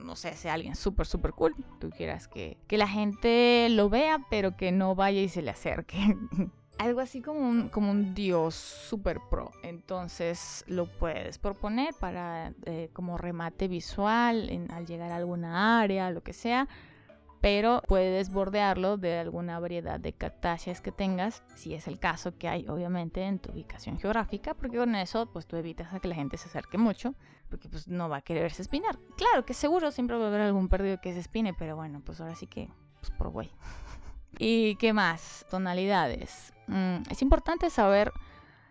no 0.04 0.16
sé, 0.16 0.34
sea 0.34 0.54
alguien 0.54 0.74
súper, 0.74 1.06
súper 1.06 1.32
cool, 1.32 1.54
tú 1.78 1.90
quieras 1.90 2.28
que, 2.28 2.58
que 2.66 2.76
la 2.76 2.88
gente 2.88 3.68
lo 3.70 3.88
vea, 3.88 4.18
pero 4.30 4.56
que 4.56 4.72
no 4.72 4.94
vaya 4.94 5.20
y 5.20 5.28
se 5.28 5.42
le 5.42 5.50
acerque. 5.50 6.16
Algo 6.78 7.00
así 7.00 7.20
como 7.20 7.40
un, 7.40 7.68
como 7.68 7.90
un 7.90 8.14
dios 8.14 8.54
super 8.54 9.18
pro. 9.30 9.52
Entonces 9.62 10.64
lo 10.66 10.86
puedes 10.86 11.38
proponer 11.38 11.94
para 12.00 12.54
eh, 12.64 12.90
como 12.92 13.18
remate 13.18 13.68
visual 13.68 14.68
al 14.70 14.86
llegar 14.86 15.12
a 15.12 15.16
alguna 15.16 15.80
área, 15.80 16.10
lo 16.10 16.22
que 16.22 16.32
sea 16.32 16.68
pero 17.42 17.82
puedes 17.88 18.30
bordearlo 18.30 18.96
de 18.98 19.18
alguna 19.18 19.58
variedad 19.58 19.98
de 19.98 20.12
cactáceas 20.12 20.80
que 20.80 20.92
tengas, 20.92 21.42
si 21.56 21.74
es 21.74 21.88
el 21.88 21.98
caso 21.98 22.38
que 22.38 22.48
hay 22.48 22.68
obviamente 22.68 23.22
en 23.22 23.40
tu 23.40 23.50
ubicación 23.50 23.98
geográfica, 23.98 24.54
porque 24.54 24.78
con 24.78 24.94
eso 24.94 25.26
pues 25.26 25.46
tú 25.46 25.56
evitas 25.56 25.92
a 25.92 25.98
que 25.98 26.06
la 26.06 26.14
gente 26.14 26.38
se 26.38 26.48
acerque 26.48 26.78
mucho, 26.78 27.16
porque 27.50 27.68
pues 27.68 27.88
no 27.88 28.08
va 28.08 28.18
a 28.18 28.22
quererse 28.22 28.62
espinar. 28.62 28.96
Claro 29.16 29.44
que 29.44 29.54
seguro 29.54 29.90
siempre 29.90 30.16
va 30.16 30.26
a 30.26 30.28
haber 30.28 30.42
algún 30.42 30.68
perdido 30.68 31.00
que 31.02 31.12
se 31.12 31.18
espine, 31.18 31.52
pero 31.52 31.74
bueno, 31.74 32.00
pues 32.06 32.20
ahora 32.20 32.36
sí 32.36 32.46
que 32.46 32.68
pues 33.00 33.10
por 33.10 33.30
güey. 33.30 33.50
¿Y 34.38 34.76
qué 34.76 34.92
más? 34.92 35.44
Tonalidades. 35.50 36.52
Mm, 36.68 37.02
es 37.10 37.22
importante 37.22 37.70
saber 37.70 38.12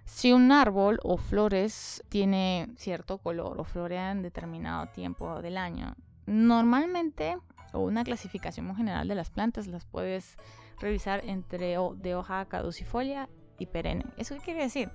si 0.06 0.32
un 0.32 0.50
árbol 0.54 0.98
o 1.04 1.18
flores 1.18 2.02
tiene 2.08 2.70
cierto 2.78 3.18
color 3.18 3.60
o 3.60 3.66
florea 3.66 4.12
en 4.12 4.22
determinado 4.22 4.88
tiempo 4.88 5.42
del 5.42 5.58
año. 5.58 5.94
Normalmente 6.26 7.38
o 7.74 7.80
una 7.80 8.04
clasificación 8.04 8.76
general 8.76 9.08
de 9.08 9.16
las 9.16 9.30
plantas 9.30 9.68
las 9.68 9.86
puedes 9.86 10.38
revisar 10.80 11.24
entre 11.26 11.78
de 11.96 12.16
hoja 12.16 12.46
caducifolia 12.46 13.30
y 13.58 13.68
perenne. 13.68 14.06
¿Eso 14.18 14.36
qué 14.36 14.42
quiere 14.42 14.64
decir? 14.64 14.92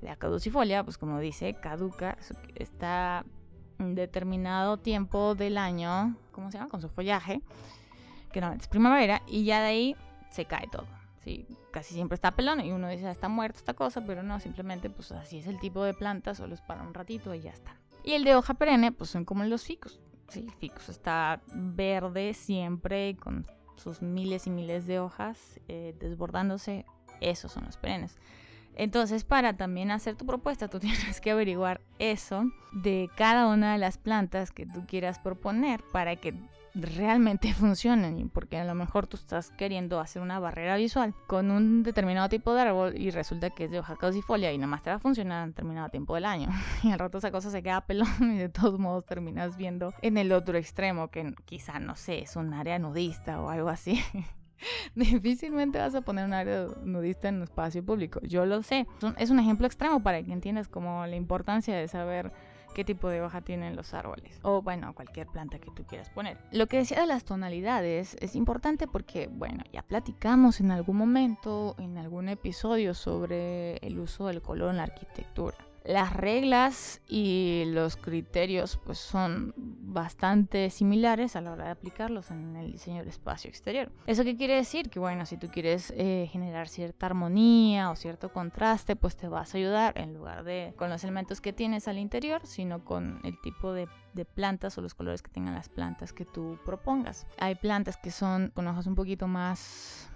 La 0.00 0.16
caducifolia, 0.16 0.84
pues 0.84 0.98
como 0.98 1.18
dice, 1.20 1.54
caduca, 1.54 2.18
está 2.56 3.24
en 3.78 3.94
determinado 3.94 4.76
tiempo 4.76 5.34
del 5.34 5.58
año, 5.58 6.16
¿cómo 6.32 6.50
se 6.50 6.58
llama? 6.58 6.70
Con 6.70 6.80
su 6.80 6.88
follaje, 6.88 7.40
que 8.32 8.40
no 8.40 8.52
es 8.52 8.68
primavera, 8.68 9.22
y 9.26 9.44
ya 9.44 9.60
de 9.60 9.66
ahí 9.66 9.96
se 10.30 10.44
cae 10.44 10.66
todo. 10.66 10.86
Sí, 11.24 11.46
casi 11.70 11.94
siempre 11.94 12.16
está 12.16 12.32
pelón 12.32 12.60
y 12.60 12.70
uno 12.70 12.88
dice, 12.88 13.06
ah, 13.06 13.10
está 13.10 13.28
muerto 13.28 13.58
esta 13.58 13.72
cosa, 13.72 14.04
pero 14.04 14.22
no, 14.22 14.40
simplemente 14.40 14.90
pues 14.90 15.10
así 15.12 15.38
es 15.38 15.46
el 15.46 15.58
tipo 15.58 15.82
de 15.82 15.94
planta, 15.94 16.34
solo 16.34 16.54
es 16.54 16.60
para 16.60 16.82
un 16.82 16.92
ratito 16.92 17.32
y 17.34 17.40
ya 17.40 17.50
está. 17.50 17.78
Y 18.02 18.12
el 18.12 18.24
de 18.24 18.34
hoja 18.34 18.52
perenne, 18.52 18.92
pues 18.92 19.08
son 19.08 19.24
como 19.24 19.42
los 19.44 19.64
ficus, 19.64 20.00
Sí, 20.28 20.46
ficus 20.58 20.88
está 20.88 21.40
verde 21.54 22.34
siempre 22.34 23.16
con 23.16 23.46
sus 23.76 24.02
miles 24.02 24.46
y 24.46 24.50
miles 24.50 24.86
de 24.86 25.00
hojas 25.00 25.60
eh, 25.68 25.94
desbordándose. 25.98 26.84
Esos 27.20 27.52
son 27.52 27.64
los 27.64 27.76
perennes. 27.76 28.18
Entonces, 28.76 29.24
para 29.24 29.56
también 29.56 29.90
hacer 29.90 30.16
tu 30.16 30.26
propuesta, 30.26 30.68
tú 30.68 30.80
tienes 30.80 31.20
que 31.20 31.30
averiguar 31.30 31.80
eso 31.98 32.44
de 32.72 33.08
cada 33.16 33.48
una 33.48 33.72
de 33.72 33.78
las 33.78 33.98
plantas 33.98 34.50
que 34.50 34.66
tú 34.66 34.84
quieras 34.86 35.18
proponer 35.18 35.82
para 35.92 36.16
que 36.16 36.34
realmente 36.74 37.52
funcionen, 37.54 38.28
porque 38.28 38.58
a 38.58 38.64
lo 38.64 38.74
mejor 38.74 39.06
tú 39.06 39.16
estás 39.16 39.50
queriendo 39.50 40.00
hacer 40.00 40.22
una 40.22 40.38
barrera 40.38 40.76
visual 40.76 41.14
con 41.26 41.50
un 41.50 41.82
determinado 41.82 42.28
tipo 42.28 42.54
de 42.54 42.62
árbol 42.62 42.96
y 42.96 43.10
resulta 43.10 43.50
que 43.50 43.64
es 43.64 43.70
de 43.70 43.78
hoja 43.78 43.96
caucifolia 43.96 44.52
y 44.52 44.58
nada 44.58 44.68
más 44.68 44.82
te 44.82 44.90
va 44.90 44.96
a 44.96 45.00
funcionar 45.00 45.44
en 45.44 45.50
determinado 45.50 45.88
tiempo 45.88 46.14
del 46.14 46.24
año. 46.24 46.48
Y 46.82 46.90
al 46.90 46.98
rato 46.98 47.18
esa 47.18 47.30
cosa 47.30 47.50
se 47.50 47.62
queda 47.62 47.86
pelón 47.86 48.08
y 48.34 48.38
de 48.38 48.48
todos 48.48 48.78
modos 48.78 49.06
terminas 49.06 49.56
viendo 49.56 49.94
en 50.02 50.18
el 50.18 50.32
otro 50.32 50.58
extremo 50.58 51.08
que 51.08 51.34
quizá, 51.44 51.78
no 51.78 51.96
sé, 51.96 52.20
es 52.20 52.36
un 52.36 52.52
área 52.52 52.78
nudista 52.78 53.40
o 53.40 53.48
algo 53.48 53.68
así. 53.68 54.02
Difícilmente 54.94 55.78
vas 55.78 55.94
a 55.94 56.00
poner 56.02 56.24
un 56.24 56.32
área 56.32 56.66
nudista 56.82 57.28
en 57.28 57.36
un 57.36 57.42
espacio 57.42 57.84
público. 57.84 58.20
Yo 58.22 58.46
lo 58.46 58.62
sé. 58.62 58.86
Es 59.18 59.30
un 59.30 59.38
ejemplo 59.38 59.66
extremo 59.66 60.02
para 60.02 60.22
que 60.22 60.32
entiendas 60.32 60.68
como 60.68 61.06
la 61.06 61.16
importancia 61.16 61.76
de 61.76 61.88
saber 61.88 62.32
qué 62.74 62.84
tipo 62.84 63.08
de 63.08 63.22
hoja 63.22 63.40
tienen 63.40 63.76
los 63.76 63.94
árboles 63.94 64.38
o 64.42 64.60
bueno, 64.60 64.94
cualquier 64.94 65.26
planta 65.28 65.58
que 65.58 65.70
tú 65.70 65.84
quieras 65.84 66.10
poner. 66.10 66.36
Lo 66.52 66.66
que 66.66 66.78
decía 66.78 67.00
de 67.00 67.06
las 67.06 67.24
tonalidades 67.24 68.16
es 68.20 68.36
importante 68.36 68.86
porque 68.86 69.28
bueno, 69.28 69.64
ya 69.72 69.82
platicamos 69.82 70.60
en 70.60 70.70
algún 70.70 70.96
momento, 70.96 71.76
en 71.78 71.96
algún 71.96 72.28
episodio 72.28 72.94
sobre 72.94 73.76
el 73.78 73.98
uso 73.98 74.26
del 74.26 74.42
color 74.42 74.70
en 74.70 74.76
la 74.76 74.82
arquitectura 74.82 75.56
las 75.84 76.14
reglas 76.14 77.02
y 77.06 77.64
los 77.66 77.96
criterios 77.96 78.80
pues 78.84 78.98
son 78.98 79.52
bastante 79.56 80.70
similares 80.70 81.36
a 81.36 81.42
la 81.42 81.52
hora 81.52 81.66
de 81.66 81.70
aplicarlos 81.72 82.30
en 82.30 82.56
el 82.56 82.72
diseño 82.72 83.00
del 83.00 83.08
espacio 83.08 83.50
exterior. 83.50 83.92
¿Eso 84.06 84.24
qué 84.24 84.34
quiere 84.34 84.54
decir? 84.54 84.88
Que 84.88 84.98
bueno, 84.98 85.26
si 85.26 85.36
tú 85.36 85.48
quieres 85.48 85.92
eh, 85.96 86.28
generar 86.32 86.68
cierta 86.68 87.06
armonía 87.06 87.90
o 87.90 87.96
cierto 87.96 88.32
contraste, 88.32 88.96
pues 88.96 89.16
te 89.16 89.28
vas 89.28 89.54
a 89.54 89.58
ayudar 89.58 89.98
en 89.98 90.14
lugar 90.14 90.44
de 90.44 90.72
con 90.78 90.88
los 90.88 91.04
elementos 91.04 91.42
que 91.42 91.52
tienes 91.52 91.86
al 91.86 91.98
interior, 91.98 92.46
sino 92.46 92.82
con 92.82 93.20
el 93.22 93.38
tipo 93.42 93.74
de, 93.74 93.86
de 94.14 94.24
plantas 94.24 94.78
o 94.78 94.80
los 94.80 94.94
colores 94.94 95.20
que 95.20 95.30
tengan 95.30 95.54
las 95.54 95.68
plantas 95.68 96.14
que 96.14 96.24
tú 96.24 96.58
propongas. 96.64 97.26
Hay 97.38 97.56
plantas 97.56 97.98
que 97.98 98.10
son 98.10 98.50
con 98.54 98.66
hojas 98.66 98.86
un 98.86 98.94
poquito 98.94 99.28
más, 99.28 100.08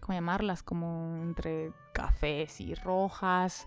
¿cómo 0.00 0.14
llamarlas? 0.14 0.62
Como 0.62 1.16
entre 1.22 1.72
cafés 1.94 2.60
y 2.60 2.74
rojas 2.74 3.66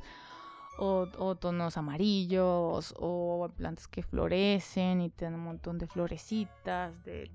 o, 0.80 1.36
tonos 1.36 1.78
amarillos, 1.78 2.94
o 2.98 3.50
plantas 3.58 3.88
que 3.88 4.04
florecen 4.04 5.02
y 5.02 5.10
tienen 5.10 5.40
un 5.40 5.46
montón 5.46 5.78
de 5.78 5.88
florecitas 5.88 6.94
de, 7.04 7.30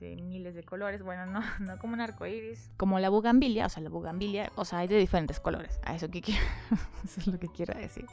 miles 0.00 0.54
de 0.54 0.62
colores. 0.62 1.02
Bueno, 1.02 1.26
no, 1.26 1.40
no 1.60 1.78
como 1.78 1.94
un 1.94 2.00
arco 2.00 2.26
iris, 2.26 2.70
como 2.76 2.98
la 2.98 3.08
bugambilia, 3.08 3.66
o 3.66 3.68
sea, 3.68 3.82
la 3.82 3.90
bugambilia, 3.90 4.50
o 4.56 4.64
sea, 4.64 4.80
hay 4.80 4.88
de 4.88 4.98
diferentes 4.98 5.40
colores. 5.40 5.78
A 5.84 5.94
eso, 5.94 6.10
que 6.10 6.20
eso 7.04 7.20
es 7.20 7.26
lo 7.26 7.38
que 7.38 7.48
quiero 7.48 7.78
decir. 7.78 8.06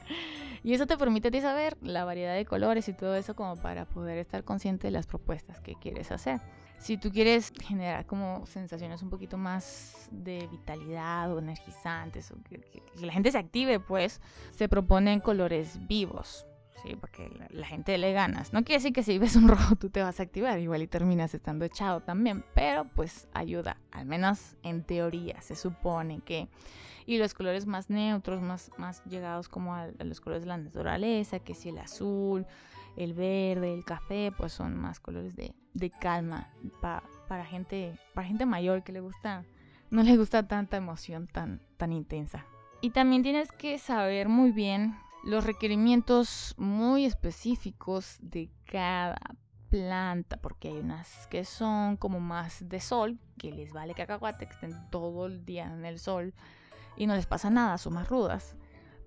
Y 0.64 0.74
eso 0.74 0.88
te 0.88 0.98
permite 0.98 1.32
ti 1.32 1.42
saber 1.42 1.78
la 1.82 2.06
variedad 2.06 2.36
de 2.36 2.46
colores 2.46 2.88
y 2.88 2.94
todo 2.94 3.16
eso, 3.16 3.36
como 3.36 3.56
para 3.56 3.86
poder 3.86 4.18
estar 4.18 4.44
consciente 4.44 4.88
de 4.88 4.92
las 4.92 5.08
propuestas 5.08 5.60
que 5.60 5.76
quieres 5.76 6.12
hacer. 6.12 6.40
Si 6.84 6.98
tú 6.98 7.12
quieres 7.14 7.54
generar 7.62 8.06
como 8.06 8.46
sensaciones 8.46 9.02
un 9.02 9.10
poquito 9.10 9.38
más 9.38 10.10
de 10.12 10.46
vitalidad 10.52 11.34
o 11.34 11.40
energizantes, 11.40 12.30
o 12.32 12.36
que, 12.44 12.62
la 13.00 13.14
gente 13.14 13.32
se 13.32 13.38
active, 13.38 13.80
pues 13.80 14.20
se 14.52 14.68
proponen 14.68 15.22
colores 15.22 15.80
vivos. 15.88 16.46
Sí, 16.84 16.98
porque 17.00 17.32
la, 17.52 17.66
gente 17.66 17.98
le 17.98 18.12
ganas. 18.12 18.52
No 18.52 18.66
quiere 18.66 18.80
decir 18.80 18.92
que 18.92 19.02
si 19.04 19.18
ves 19.18 19.38
un 19.38 19.48
rojo 19.48 19.78
tú 19.78 19.90
te 19.90 20.04
vas 20.04 20.20
a 20.20 20.24
activar, 20.24 20.60
igual 20.60 20.82
y 20.82 20.88
terminas 20.88 21.34
estando 21.34 21.64
echado 21.64 22.02
también, 22.02 22.44
pero 22.54 22.84
pues 22.94 23.30
ayuda, 23.34 23.78
al 23.94 24.06
menos 24.06 24.58
en 24.62 24.84
teoría, 24.84 25.40
se 25.42 25.56
supone 25.56 26.20
que. 26.26 26.50
Y 27.06 27.18
los 27.18 27.34
colores 27.34 27.66
más 27.66 27.90
neutros, 27.90 28.42
más, 28.42 28.72
más 28.78 29.02
llegados 29.06 29.48
como 29.48 29.74
a, 29.74 29.84
a 29.84 30.04
los 30.04 30.20
colores 30.20 30.44
de 30.44 30.50
la 30.50 30.58
naturaleza, 30.58 31.40
que 31.40 31.54
si 31.54 31.70
el 31.70 31.78
azul, 31.78 32.46
el 32.96 33.14
verde, 33.14 33.74
el 33.74 33.86
café, 33.86 34.32
pues 34.38 34.54
son 34.54 34.78
más 34.78 35.00
colores 35.00 35.36
de, 35.36 35.56
calma 36.00 36.50
para 37.28 37.46
gente 37.46 37.98
para 38.14 38.28
gente 38.28 38.46
mayor 38.46 38.84
que 38.84 38.92
le 38.92 39.00
gusta 39.00 39.44
no 39.90 40.04
le 40.04 40.16
gusta 40.18 40.48
tanta 40.48 40.78
emoción 40.78 41.28
tan 41.28 41.62
tan 41.78 41.92
intensa. 41.92 42.46
Y 42.82 42.92
también 42.92 43.24
tienes 43.24 43.52
que 43.52 43.78
saber 43.80 44.28
muy 44.28 44.52
bien 44.52 44.96
los 45.24 45.46
requerimientos 45.46 46.54
muy 46.58 47.06
específicos 47.06 48.18
de 48.22 48.50
cada 48.66 49.18
planta, 49.70 50.38
porque 50.38 50.68
hay 50.68 50.78
unas 50.78 51.28
que 51.28 51.46
son 51.46 51.98
como 51.98 52.20
más 52.20 52.68
de 52.70 52.80
sol, 52.80 53.18
que 53.40 53.52
les 53.52 53.74
vale 53.74 53.96
cacahuate, 53.96 54.46
que 54.46 54.54
estén 54.54 54.90
todo 54.92 55.26
el 55.26 55.46
día 55.46 55.66
en 55.66 55.86
el 55.86 55.98
sol 55.98 56.34
y 56.96 57.08
no 57.08 57.16
les 57.16 57.26
pasa 57.26 57.50
nada, 57.50 57.78
son 57.78 57.94
más 57.94 58.10
rudas. 58.10 58.56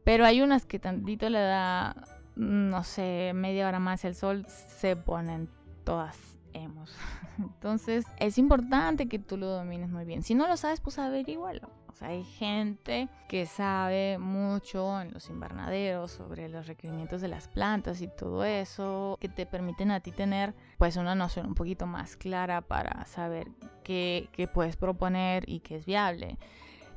Pero 0.04 0.24
hay 0.24 0.40
unas 0.40 0.66
que 0.66 0.78
tantito 0.78 1.28
le 1.28 1.40
da 1.40 1.94
no 2.36 2.84
sé, 2.84 3.32
media 3.34 3.66
hora 3.66 3.80
más 3.80 4.04
el 4.04 4.14
sol, 4.14 4.46
se 4.46 4.94
ponen 4.94 5.48
todas 5.84 6.36
hemos. 6.52 6.94
Entonces 7.38 8.04
es 8.18 8.38
importante 8.38 9.08
que 9.08 9.18
tú 9.18 9.36
lo 9.36 9.48
domines 9.48 9.90
muy 9.90 10.04
bien. 10.04 10.22
Si 10.22 10.34
no 10.34 10.46
lo 10.48 10.56
sabes, 10.56 10.80
pues 10.80 10.98
averígualo. 10.98 11.70
O 11.88 11.98
sea, 11.98 12.08
hay 12.08 12.24
gente 12.24 13.08
que 13.26 13.46
sabe 13.46 14.18
mucho 14.18 15.00
en 15.00 15.14
los 15.14 15.30
invernaderos 15.30 16.12
sobre 16.12 16.50
los 16.50 16.66
requerimientos 16.66 17.22
de 17.22 17.28
las 17.28 17.48
plantas 17.48 18.02
y 18.02 18.08
todo 18.08 18.44
eso, 18.44 19.16
que 19.18 19.30
te 19.30 19.46
permiten 19.46 19.90
a 19.90 20.00
ti 20.00 20.12
tener 20.12 20.54
pues 20.76 20.96
una 20.96 21.14
noción 21.14 21.46
un 21.46 21.54
poquito 21.54 21.86
más 21.86 22.16
clara 22.16 22.60
para 22.60 23.06
saber 23.06 23.48
qué, 23.82 24.28
qué 24.32 24.46
puedes 24.46 24.76
proponer 24.76 25.48
y 25.48 25.60
qué 25.60 25.76
es 25.76 25.86
viable. 25.86 26.38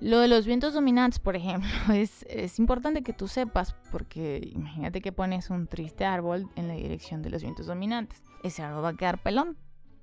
Lo 0.02 0.20
de 0.20 0.30
los 0.30 0.46
vientos 0.46 0.74
dominantes, 0.74 1.20
por 1.20 1.36
ejemplo, 1.36 1.70
es, 1.94 2.26
es, 2.30 2.58
importante 2.60 3.04
que 3.04 3.14
tú 3.14 3.28
sepas, 3.28 3.74
porque 3.92 4.42
imagínate 4.54 5.02
que 5.02 5.12
pones 5.12 5.50
un 5.50 5.68
triste 5.68 6.06
árbol 6.06 6.50
en 6.56 6.68
la 6.68 6.76
dirección 6.76 7.22
de 7.22 7.30
los 7.30 7.44
vientos 7.44 7.66
dominantes. 7.66 8.24
Ese 8.44 8.64
árbol 8.64 8.86
va 8.86 8.90
a 8.90 8.98
quedar 8.98 9.22
pelón, 9.22 9.58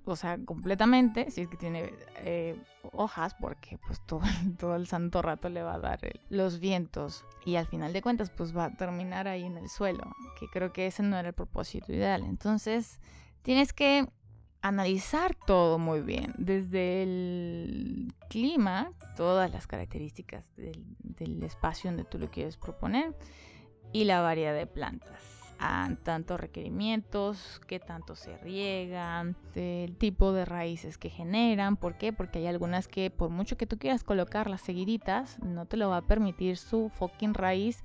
o 0.04 0.14
sea, 0.14 0.38
completamente, 0.44 1.30
si 1.32 1.40
es 1.40 1.48
que 1.48 1.56
tiene 1.56 1.92
eh, 2.18 2.56
hojas, 2.92 3.34
porque 3.40 3.76
pues 3.78 4.00
todo, 4.06 4.20
todo, 4.58 4.76
el 4.76 4.86
santo 4.86 5.20
rato 5.20 5.48
le 5.48 5.62
va 5.62 5.74
a 5.74 5.78
dar 5.80 5.98
los 6.28 6.60
vientos. 6.60 7.24
Y 7.44 7.56
al 7.56 7.66
final 7.66 7.92
de 7.92 8.02
cuentas, 8.02 8.30
pues 8.30 8.56
va 8.56 8.66
a 8.66 8.76
terminar 8.76 9.26
ahí 9.26 9.44
en 9.44 9.56
el 9.56 9.68
suelo, 9.68 10.04
que 10.38 10.46
creo 10.46 10.72
que 10.72 10.86
ese 10.86 11.02
no 11.02 11.16
era 11.16 11.28
el 11.28 11.34
propósito 11.34 11.92
ideal. 11.92 12.22
Entonces, 12.22 13.00
tienes 13.42 13.72
que 13.72 14.06
analizar 14.66 15.34
todo 15.46 15.78
muy 15.78 16.00
bien, 16.00 16.34
desde 16.38 17.02
el 17.02 18.12
clima, 18.28 18.92
todas 19.16 19.52
las 19.52 19.66
características 19.66 20.44
del, 20.56 21.42
espacio 21.42 21.90
donde 21.90 22.04
tú 22.04 22.18
lo 22.18 22.30
quieres 22.30 22.56
proponer 22.56 23.16
y 23.92 24.04
la 24.04 24.20
variedad 24.20 24.54
de 24.54 24.66
plantas. 24.66 25.20
tantos 26.02 26.40
requerimientos, 26.40 27.60
qué 27.66 27.78
tanto 27.78 28.16
se 28.16 28.36
riegan, 28.38 29.36
el 29.54 29.96
tipo 29.96 30.32
de 30.32 30.44
raíces 30.44 30.98
que 30.98 31.08
generan. 31.08 31.76
¿Por 31.76 31.96
qué? 31.96 32.12
Porque 32.12 32.40
hay 32.40 32.46
algunas 32.46 32.88
que 32.88 33.10
por 33.10 33.30
mucho 33.30 33.56
que 33.56 33.66
tú 33.66 33.78
quieras 33.78 34.04
colocarlas 34.04 34.60
seguiditas, 34.60 35.38
no 35.42 35.66
te 35.66 35.76
lo 35.76 35.88
va 35.88 35.98
a 35.98 36.06
permitir 36.06 36.56
su 36.56 36.90
fucking 36.90 37.34
raíz 37.34 37.84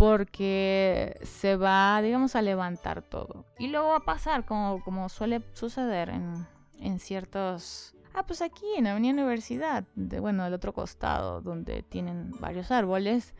porque 0.00 1.20
se 1.24 1.56
va, 1.56 2.00
digamos, 2.00 2.34
a 2.34 2.40
levantar 2.40 3.02
todo. 3.02 3.44
Y 3.58 3.68
luego 3.68 3.88
va 3.88 3.96
a 3.96 4.04
pasar, 4.04 4.46
como, 4.46 4.82
como 4.82 5.10
suele 5.10 5.42
suceder 5.52 6.08
en, 6.08 6.46
en 6.78 6.98
ciertos... 6.98 7.94
Ah, 8.14 8.22
pues 8.22 8.40
aquí 8.40 8.64
en 8.78 8.84
la 8.84 8.96
Universidad, 8.96 9.84
de, 9.96 10.18
bueno, 10.18 10.44
del 10.44 10.54
otro 10.54 10.72
costado, 10.72 11.42
donde 11.42 11.82
tienen 11.82 12.30
varios 12.40 12.70
árboles. 12.70 13.34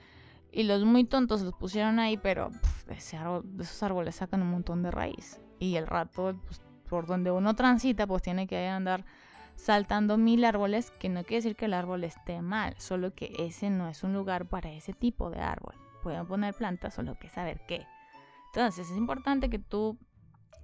Y 0.52 0.64
los 0.64 0.84
muy 0.84 1.04
tontos 1.04 1.40
los 1.40 1.54
pusieron 1.54 1.98
ahí, 1.98 2.18
pero 2.18 2.50
ese 2.90 3.16
árbol, 3.16 3.46
esos 3.58 3.82
árboles 3.82 4.16
sacan 4.16 4.42
un 4.42 4.50
montón 4.50 4.82
de 4.82 4.90
raíz. 4.90 5.40
Y 5.58 5.76
el 5.76 5.86
rato, 5.86 6.38
pues, 6.44 6.60
por 6.90 7.06
donde 7.06 7.30
uno 7.30 7.54
transita, 7.54 8.06
pues 8.06 8.20
tiene 8.20 8.46
que 8.46 8.68
andar 8.68 9.06
saltando 9.56 10.18
mil 10.18 10.44
árboles, 10.44 10.90
que 10.90 11.08
no 11.08 11.22
quiere 11.22 11.36
decir 11.36 11.56
que 11.56 11.64
el 11.64 11.72
árbol 11.72 12.04
esté 12.04 12.42
mal, 12.42 12.74
solo 12.76 13.14
que 13.14 13.32
ese 13.38 13.70
no 13.70 13.88
es 13.88 14.04
un 14.04 14.12
lugar 14.12 14.44
para 14.44 14.70
ese 14.70 14.92
tipo 14.92 15.30
de 15.30 15.40
árbol 15.40 15.74
pueden 16.02 16.26
poner 16.26 16.54
plantas, 16.54 16.94
solo 16.94 17.18
que 17.18 17.28
saber 17.28 17.60
qué. 17.66 17.86
Entonces 18.52 18.90
es 18.90 18.96
importante 18.96 19.48
que 19.48 19.58
tú 19.58 19.98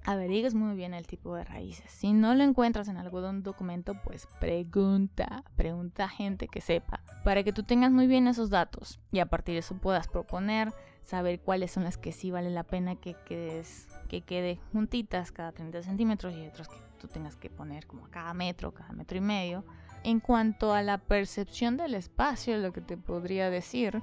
averigues 0.06 0.54
muy 0.54 0.76
bien 0.76 0.94
el 0.94 1.06
tipo 1.06 1.34
de 1.34 1.44
raíces. 1.44 1.90
Si 1.90 2.12
no 2.12 2.34
lo 2.34 2.44
encuentras 2.44 2.88
en 2.88 2.96
algún 2.96 3.42
documento, 3.42 3.94
pues 4.04 4.26
pregunta, 4.40 5.44
pregunta 5.56 6.04
a 6.04 6.08
gente 6.08 6.48
que 6.48 6.60
sepa, 6.60 7.00
para 7.24 7.42
que 7.42 7.52
tú 7.52 7.64
tengas 7.64 7.90
muy 7.90 8.06
bien 8.06 8.28
esos 8.28 8.48
datos 8.48 9.00
y 9.10 9.18
a 9.18 9.26
partir 9.26 9.54
de 9.54 9.58
eso 9.60 9.76
puedas 9.76 10.06
proponer, 10.06 10.72
saber 11.02 11.40
cuáles 11.40 11.72
son 11.72 11.84
las 11.84 11.98
que 11.98 12.12
sí 12.12 12.30
vale 12.30 12.50
la 12.50 12.62
pena 12.62 12.96
que 12.96 13.14
quedes, 13.26 13.88
que 14.08 14.22
quede 14.22 14.60
juntitas 14.72 15.32
cada 15.32 15.52
30 15.52 15.82
centímetros 15.82 16.34
y 16.34 16.46
otras 16.46 16.68
que 16.68 16.76
tú 17.00 17.08
tengas 17.08 17.36
que 17.36 17.50
poner 17.50 17.86
como 17.86 18.08
cada 18.08 18.32
metro, 18.32 18.72
cada 18.72 18.92
metro 18.92 19.18
y 19.18 19.20
medio. 19.20 19.64
En 20.04 20.20
cuanto 20.20 20.72
a 20.72 20.82
la 20.82 20.98
percepción 20.98 21.76
del 21.76 21.94
espacio, 21.94 22.56
lo 22.58 22.72
que 22.72 22.80
te 22.80 22.96
podría 22.96 23.50
decir 23.50 24.02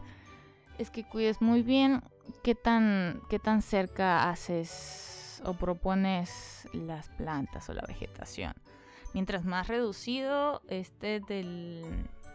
es 0.77 0.89
que 0.89 1.03
cuides 1.03 1.41
muy 1.41 1.62
bien 1.62 2.01
qué 2.43 2.55
tan, 2.55 3.21
qué 3.29 3.39
tan 3.39 3.62
cerca 3.62 4.29
haces 4.29 5.41
o 5.45 5.53
propones 5.53 6.67
las 6.73 7.09
plantas 7.09 7.69
o 7.69 7.73
la 7.73 7.83
vegetación. 7.88 8.53
Mientras 9.13 9.45
más 9.45 9.67
reducido 9.67 10.62
esté 10.67 11.19
del, 11.19 11.83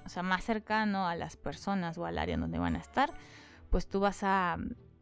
o 0.04 0.08
sea, 0.08 0.22
más 0.22 0.44
cercano 0.44 1.08
a 1.08 1.16
las 1.16 1.36
personas 1.36 1.98
o 1.98 2.06
al 2.06 2.18
área 2.18 2.36
donde 2.36 2.58
van 2.58 2.76
a 2.76 2.80
estar, 2.80 3.10
pues 3.70 3.88
tú 3.88 4.00
vas 4.00 4.22
a 4.22 4.56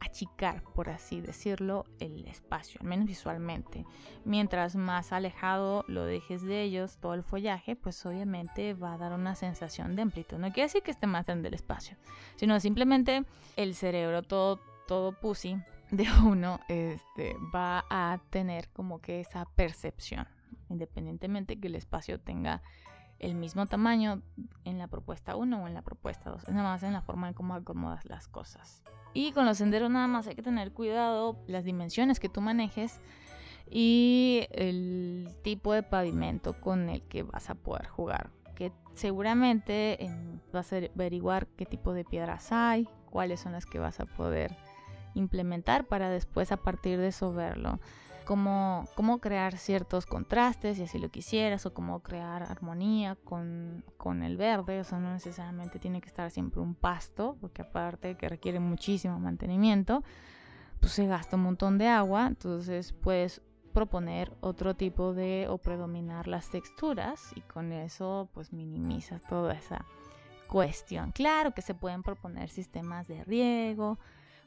achicar, 0.07 0.63
por 0.75 0.89
así 0.89 1.21
decirlo, 1.21 1.85
el 2.01 2.27
espacio, 2.27 2.81
al 2.81 2.89
menos 2.89 3.07
visualmente. 3.07 3.85
Mientras 4.25 4.77
más 4.77 5.13
alejado 5.13 5.85
lo 5.89 6.05
dejes 6.05 6.43
de 6.43 6.63
ellos, 6.63 6.99
todo 6.99 7.15
el 7.15 7.23
follaje, 7.23 7.77
pues 7.77 8.05
obviamente 8.07 8.75
va 8.75 8.95
a 8.95 8.99
dar 8.99 9.13
una 9.13 9.35
sensación 9.35 9.97
de 9.97 10.03
amplitud. 10.03 10.39
No 10.39 10.53
quiere 10.53 10.69
decir 10.69 10.83
que 10.83 10.91
esté 10.91 11.07
más 11.07 11.27
grande 11.27 11.49
el 11.49 11.55
espacio, 11.55 11.97
sino 12.37 12.59
simplemente 12.61 13.25
el 13.57 13.75
cerebro, 13.75 14.23
todo, 14.23 14.61
todo 14.87 15.13
pussy 15.13 15.57
de 15.91 16.07
uno, 16.25 16.61
este, 16.69 17.37
va 17.55 17.85
a 17.91 18.21
tener 18.31 18.69
como 18.71 19.01
que 19.01 19.21
esa 19.21 19.45
percepción, 19.55 20.27
independientemente 20.69 21.61
que 21.61 21.69
el 21.69 21.77
espacio 21.77 22.19
tenga 22.19 22.63
el 23.19 23.35
mismo 23.35 23.67
tamaño 23.67 24.23
en 24.65 24.79
la 24.79 24.89
propuesta 24.89 25.37
1 25.37 25.63
o 25.63 25.67
en 25.67 25.75
la 25.75 25.83
propuesta 25.83 26.31
2. 26.31 26.45
Es 26.45 26.55
nada 26.55 26.71
más 26.71 26.83
en 26.83 26.93
la 26.93 27.03
forma 27.03 27.29
en 27.29 27.35
cómo 27.35 27.55
acomodas 27.55 28.05
las 28.05 28.29
cosas. 28.29 28.83
Y 29.15 29.33
con 29.33 29.47
los 29.47 29.59
senderos 29.59 29.91
nada 29.91 30.07
más 30.07 30.27
hay 30.27 30.35
que 30.35 30.43
tener 30.43 30.73
cuidado 30.73 31.39
las 31.47 31.65
dimensiones 31.65 32.21
que 32.21 32.29
tú 32.29 32.41
manejes 32.41 33.01
y 33.71 34.47
el 34.51 35.35
tipo 35.43 35.73
de 35.73 35.83
pavimento 35.83 36.61
con 36.61 36.89
el 36.89 37.03
que 37.03 37.23
vas 37.23 37.51
a 37.51 37.55
poder 37.55 37.87
jugar. 37.87 38.31
Que 38.55 38.73
seguramente 38.95 39.99
vas 40.53 40.73
a 40.73 40.77
averiguar 40.77 41.47
qué 41.47 41.67
tipo 41.67 41.93
de 41.93 42.05
piedras 42.05 42.53
hay, 42.53 42.89
cuáles 43.11 43.41
son 43.41 43.53
las 43.53 43.67
que 43.67 43.79
vas 43.79 44.01
a 44.01 44.07
poder 44.07 44.57
implementar 45.15 45.87
para 45.87 46.11
después 46.11 46.53
a 46.53 46.59
partir 46.59 46.99
de 46.99 47.09
eso 47.09 47.33
verlo 47.33 47.81
cómo, 48.27 48.87
cómo 48.95 49.21
crear 49.21 49.57
ciertos 49.57 50.05
contrastes, 50.05 50.77
si 50.77 50.83
así 50.83 50.99
lo 50.99 51.09
quisieras, 51.09 51.65
o 51.65 51.73
cómo 51.73 52.01
crear 52.01 52.43
armonía 52.43 53.17
con, 53.25 53.83
con 53.97 54.23
el 54.23 54.37
verde. 54.37 54.81
O 54.81 54.85
sea, 54.85 54.99
no 54.99 55.13
necesariamente 55.15 55.79
tiene 55.79 56.03
que 56.03 56.09
estar 56.09 56.31
siempre 56.31 56.61
un 56.61 56.75
pasto, 56.75 57.39
porque 57.41 57.63
aparte 57.63 58.17
que 58.17 58.29
requiere 58.29 58.61
muchísimo 58.61 59.19
mantenimiento, 59.19 60.05
pues 60.81 60.93
se 60.93 61.07
gasta 61.07 61.37
un 61.37 61.45
montón 61.45 61.79
de 61.79 61.89
agua. 61.89 62.27
Entonces 62.27 62.93
puedes 62.93 63.41
proponer 63.73 64.33
otro 64.41 64.75
tipo 64.75 65.15
de 65.15 65.47
o 65.49 65.59
predominar 65.59 66.29
las 66.29 66.51
texturas 66.51 67.33
y 67.35 67.43
con 67.43 67.73
eso 67.73 68.29
pues 68.35 68.53
minimizas 68.53 69.23
toda 69.29 69.55
esa 69.55 69.87
cuestión. 70.47 71.13
Claro 71.13 71.53
que 71.53 71.63
se 71.63 71.75
pueden 71.75 72.03
proponer 72.03 72.49
sistemas 72.49 73.07
de 73.07 73.23
riego, 73.25 73.99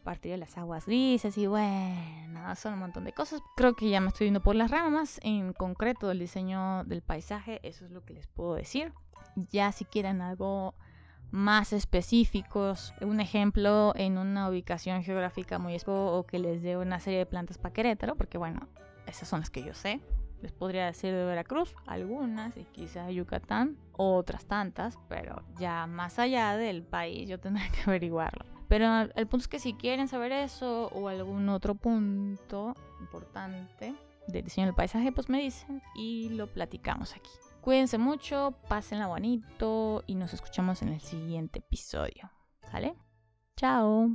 partir 0.10 0.32
de 0.32 0.38
las 0.40 0.58
aguas 0.58 0.88
grises 0.88 1.38
y 1.38 1.46
bueno, 1.46 2.56
son 2.56 2.74
un 2.74 2.80
montón 2.80 3.04
de 3.04 3.14
cosas. 3.14 3.42
Creo 3.56 3.76
que 3.76 3.92
ya 3.92 4.02
me 4.02 4.08
estoy 4.08 4.26
yendo 4.26 4.42
por 4.42 4.56
las 4.56 4.72
ramas. 4.72 5.20
En 5.22 5.54
concreto, 5.54 6.10
el 6.10 6.18
diseño 6.18 6.84
del 6.86 7.04
paisaje, 7.04 7.60
eso 7.62 7.86
es 7.86 7.92
lo 7.92 8.04
que 8.04 8.16
les 8.16 8.26
puedo 8.26 8.56
decir. 8.56 8.92
Ya 9.52 9.72
si 9.72 9.86
quieren 9.86 10.24
algo 10.24 10.74
más 11.30 11.74
específicos, 11.74 12.92
un 13.02 13.20
ejemplo 13.20 13.94
en 13.96 14.18
una 14.18 14.50
ubicación 14.50 15.04
geográfica 15.04 15.60
muy 15.60 15.76
expo 15.76 15.94
o 15.94 16.26
que 16.26 16.40
les 16.40 16.64
dé 16.64 16.76
una 16.76 17.00
serie 17.00 17.20
de 17.20 17.28
plantas 17.28 17.60
para 17.60 17.72
Querétaro, 17.72 18.16
porque 18.16 18.40
bueno, 18.40 18.68
esas 19.06 19.30
son 19.30 19.42
las 19.42 19.52
que 19.52 19.64
yo 19.64 19.76
sé. 19.76 20.02
Les 20.42 20.52
podría 20.52 20.88
decir 20.88 21.14
de 21.14 21.24
Veracruz, 21.24 21.76
algunas, 21.86 22.58
y 22.58 22.64
quizá 22.64 23.12
Yucatán, 23.12 23.78
otras 23.92 24.46
tantas, 24.46 24.98
pero 25.08 25.44
ya 25.60 25.86
más 25.86 26.18
allá 26.18 26.58
del 26.58 26.82
país 26.82 27.30
yo 27.30 27.40
tendré 27.40 27.70
que 27.70 27.82
averiguarlo. 27.86 28.59
Pero 28.70 29.02
el 29.16 29.28
punto 29.28 29.44
es 29.44 29.48
que 29.48 29.60
si 29.60 29.74
quieren 29.74 30.08
saber 30.08 30.32
eso 30.32 30.90
o 30.94 31.10
algún 31.10 31.50
otro 31.50 31.74
punto 31.76 32.76
importante 33.02 33.96
del 34.28 34.44
diseño 34.44 34.68
del 34.68 34.76
paisaje, 34.76 35.12
pues 35.12 35.28
me 35.28 35.42
dicen 35.42 35.82
y 35.96 36.30
lo 36.30 36.48
platicamos 36.48 37.16
aquí. 37.16 37.32
Cuídense 37.62 37.98
mucho, 37.98 38.54
pásenla 38.70 39.08
bonito 39.08 40.04
y 40.06 40.16
nos 40.16 40.34
escuchamos 40.34 40.84
en 40.84 40.90
el 40.90 41.02
siguiente 41.02 41.60
episodio. 41.60 42.32
¿Sale? 42.72 42.96
Chao. 43.58 44.12